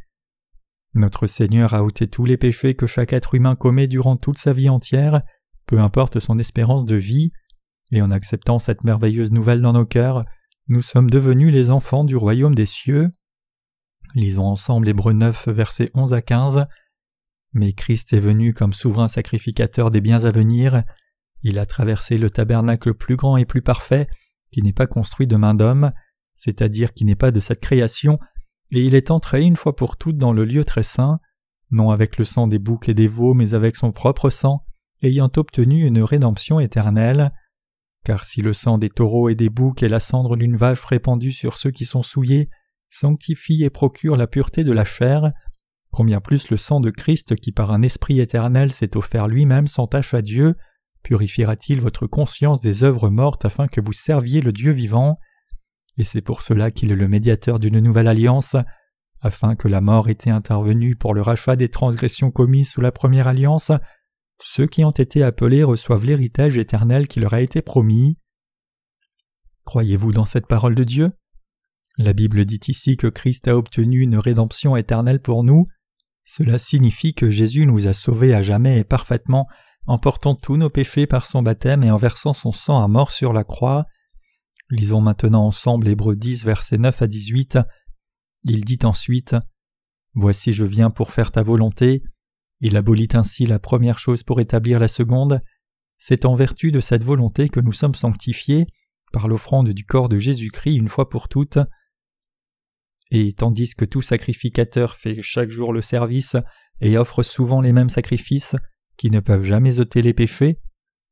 [0.94, 4.54] Notre Seigneur a ôté tous les péchés que chaque être humain commet durant toute sa
[4.54, 5.22] vie entière,
[5.66, 7.32] peu importe son espérance de vie,
[7.92, 10.26] et en acceptant cette merveilleuse nouvelle dans nos cœurs,
[10.68, 13.10] nous sommes devenus les enfants du royaume des cieux.
[14.14, 16.68] Lisons ensemble Hébreux 9, versets 11 à 15.
[17.54, 20.84] Mais Christ est venu comme souverain sacrificateur des biens à venir.
[21.42, 24.08] Il a traversé le tabernacle plus grand et plus parfait,
[24.52, 25.92] qui n'est pas construit de main d'homme,
[26.40, 28.18] c'est-à-dire qui n'est pas de cette création,
[28.72, 31.20] et il est entré une fois pour toutes dans le lieu très saint,
[31.70, 34.64] non avec le sang des boucs et des veaux, mais avec son propre sang,
[35.04, 37.34] ayant obtenu une rédemption éternelle.
[38.06, 41.34] Car si le sang des taureaux et des boucs et la cendre d'une vache répandue
[41.34, 42.50] sur ceux qui sont souillés
[42.90, 45.34] sanctifie et procure la pureté de la chair,
[45.92, 49.88] combien plus le sang de Christ qui par un esprit éternel s'est offert lui-même sans
[49.88, 50.56] tache à Dieu,
[51.04, 55.20] purifiera-t-il votre conscience des œuvres mortes afin que vous serviez le Dieu vivant?
[56.00, 58.56] Et c'est pour cela qu'il est le médiateur d'une nouvelle alliance,
[59.20, 63.28] afin que la mort était intervenue pour le rachat des transgressions commises sous la première
[63.28, 63.74] alliance,
[64.42, 68.18] ceux qui ont été appelés reçoivent l'héritage éternel qui leur a été promis.
[69.66, 71.12] Croyez-vous dans cette parole de Dieu?
[71.98, 75.68] La Bible dit ici que Christ a obtenu une rédemption éternelle pour nous.
[76.24, 79.48] Cela signifie que Jésus nous a sauvés à jamais et parfaitement
[79.86, 83.12] en portant tous nos péchés par son baptême et en versant son sang à mort
[83.12, 83.86] sur la croix.
[84.72, 87.58] Lisons maintenant ensemble Hébreux 10, versets 9 à 18.
[88.44, 89.36] Il dit ensuite
[90.14, 92.04] Voici, je viens pour faire ta volonté.
[92.62, 95.42] Il abolit ainsi la première chose pour établir la seconde.
[95.98, 98.68] C'est en vertu de cette volonté que nous sommes sanctifiés
[99.12, 101.58] par l'offrande du corps de Jésus-Christ une fois pour toutes.
[103.12, 106.36] Et tandis que tout sacrificateur fait chaque jour le service
[106.80, 108.56] et offre souvent les mêmes sacrifices
[108.98, 110.60] qui ne peuvent jamais ôter les péchés,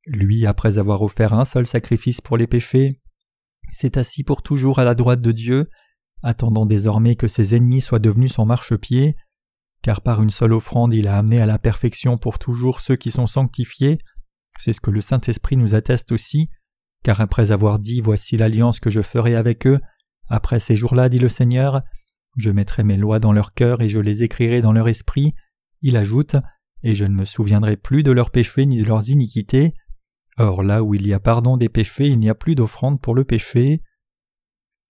[0.05, 2.99] lui, après avoir offert un seul sacrifice pour les péchés,
[3.69, 5.69] s'est assis pour toujours à la droite de Dieu,
[6.23, 9.15] attendant désormais que ses ennemis soient devenus son marchepied,
[9.81, 13.11] car par une seule offrande il a amené à la perfection pour toujours ceux qui
[13.11, 13.99] sont sanctifiés.
[14.59, 16.49] C'est ce que le Saint-Esprit nous atteste aussi,
[17.03, 19.79] car après avoir dit Voici l'alliance que je ferai avec eux,
[20.29, 21.81] après ces jours-là, dit le Seigneur,
[22.37, 25.33] je mettrai mes lois dans leur cœur et je les écrirai dans leur esprit,
[25.81, 26.35] il ajoute,
[26.83, 29.73] et je ne me souviendrai plus de leurs péchés ni de leurs iniquités.
[30.37, 33.15] Or là où il y a pardon des péchés, il n'y a plus d'offrande pour
[33.15, 33.81] le péché.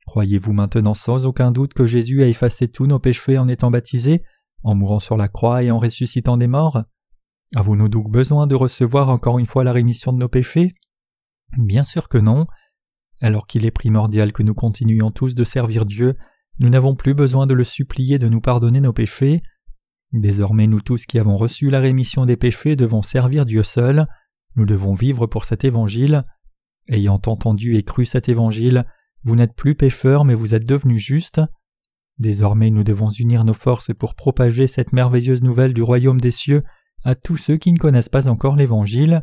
[0.05, 4.23] Croyez-vous maintenant sans aucun doute que Jésus a effacé tous nos péchés en étant baptisé,
[4.63, 6.83] en mourant sur la croix et en ressuscitant des morts?
[7.55, 10.75] Avons-nous donc besoin de recevoir encore une fois la rémission de nos péchés?
[11.57, 12.45] Bien sûr que non.
[13.21, 16.15] Alors qu'il est primordial que nous continuions tous de servir Dieu,
[16.59, 19.43] nous n'avons plus besoin de le supplier de nous pardonner nos péchés.
[20.11, 24.07] Désormais nous tous qui avons reçu la rémission des péchés devons servir Dieu seul.
[24.57, 26.25] Nous devons vivre pour cet évangile.
[26.89, 28.85] Ayant entendu et cru cet évangile,
[29.23, 31.41] vous n'êtes plus pécheurs mais vous êtes devenus justes.
[32.17, 36.63] Désormais nous devons unir nos forces pour propager cette merveilleuse nouvelle du royaume des cieux
[37.03, 39.21] à tous ceux qui ne connaissent pas encore l'Évangile.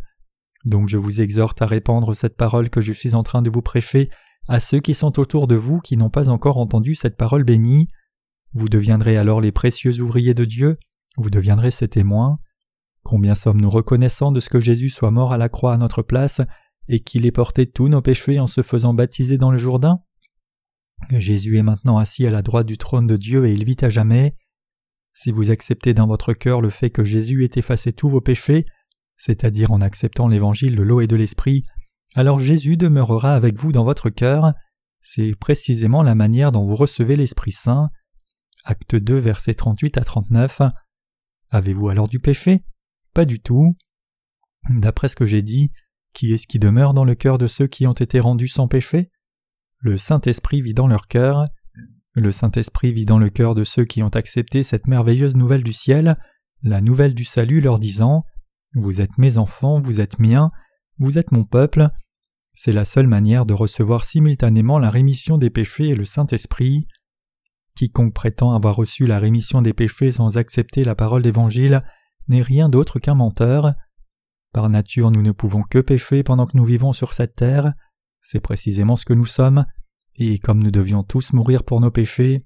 [0.65, 3.63] Donc je vous exhorte à répandre cette parole que je suis en train de vous
[3.63, 4.11] prêcher
[4.47, 7.89] à ceux qui sont autour de vous qui n'ont pas encore entendu cette parole bénie.
[8.53, 10.77] Vous deviendrez alors les précieux ouvriers de Dieu,
[11.17, 12.39] vous deviendrez ses témoins.
[13.05, 16.41] Combien sommes-nous reconnaissants de ce que Jésus soit mort à la croix à notre place
[16.89, 20.01] et qu'il ait porté tous nos péchés en se faisant baptiser dans le Jourdain?
[21.11, 23.91] Jésus est maintenant assis à la droite du trône de Dieu et il vit à
[23.91, 24.35] jamais.
[25.13, 28.65] Si vous acceptez dans votre cœur le fait que Jésus ait effacé tous vos péchés,
[29.19, 31.65] c'est-à-dire en acceptant l'évangile de l'eau et de l'esprit,
[32.15, 34.55] alors Jésus demeurera avec vous dans votre cœur.
[35.01, 37.91] C'est précisément la manière dont vous recevez l'Esprit Saint.
[38.65, 40.63] Acte 2, versets 38 à 39.
[41.51, 42.65] Avez-vous alors du péché?
[43.15, 43.77] Pas du tout.
[44.69, 45.71] D'après ce que j'ai dit,
[46.13, 49.09] qui est-ce qui demeure dans le cœur de ceux qui ont été rendus sans péché?
[49.79, 51.47] Le Saint-Esprit vit dans leur cœur.
[52.15, 55.73] Le Saint-Esprit vit dans le cœur de ceux qui ont accepté cette merveilleuse nouvelle du
[55.73, 56.17] ciel,
[56.63, 58.25] la nouvelle du salut leur disant
[58.75, 60.51] Vous êtes mes enfants, vous êtes miens,
[60.99, 61.89] vous êtes mon peuple.
[62.55, 66.89] C'est la seule manière de recevoir simultanément la rémission des péchés et le Saint-Esprit.
[67.77, 71.83] Quiconque prétend avoir reçu la rémission des péchés sans accepter la parole d'Évangile
[72.29, 73.75] n'est rien d'autre qu'un menteur.
[74.53, 77.75] Par nature nous ne pouvons que pécher pendant que nous vivons sur cette terre,
[78.23, 79.67] c'est précisément ce que nous sommes,
[80.17, 82.43] et comme nous devions tous mourir pour nos péchés,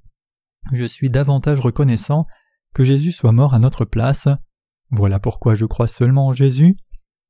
[0.72, 2.26] je suis davantage reconnaissant
[2.74, 4.28] que Jésus soit mort à notre place.
[4.90, 6.76] Voilà pourquoi je crois seulement en Jésus.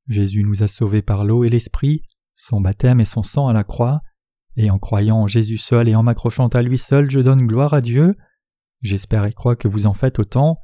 [0.07, 2.01] Jésus nous a sauvés par l'eau et l'esprit,
[2.33, 4.01] son baptême et son sang à la croix,
[4.55, 7.73] et en croyant en Jésus seul et en m'accrochant à lui seul, je donne gloire
[7.73, 8.17] à Dieu.
[8.81, 10.57] J'espère et crois que vous en faites autant.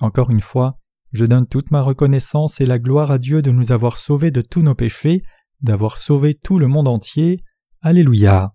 [0.00, 0.79] Encore une fois,
[1.12, 4.40] je donne toute ma reconnaissance et la gloire à Dieu de nous avoir sauvés de
[4.40, 5.22] tous nos péchés,
[5.60, 7.42] d'avoir sauvé tout le monde entier.
[7.82, 8.52] Alléluia.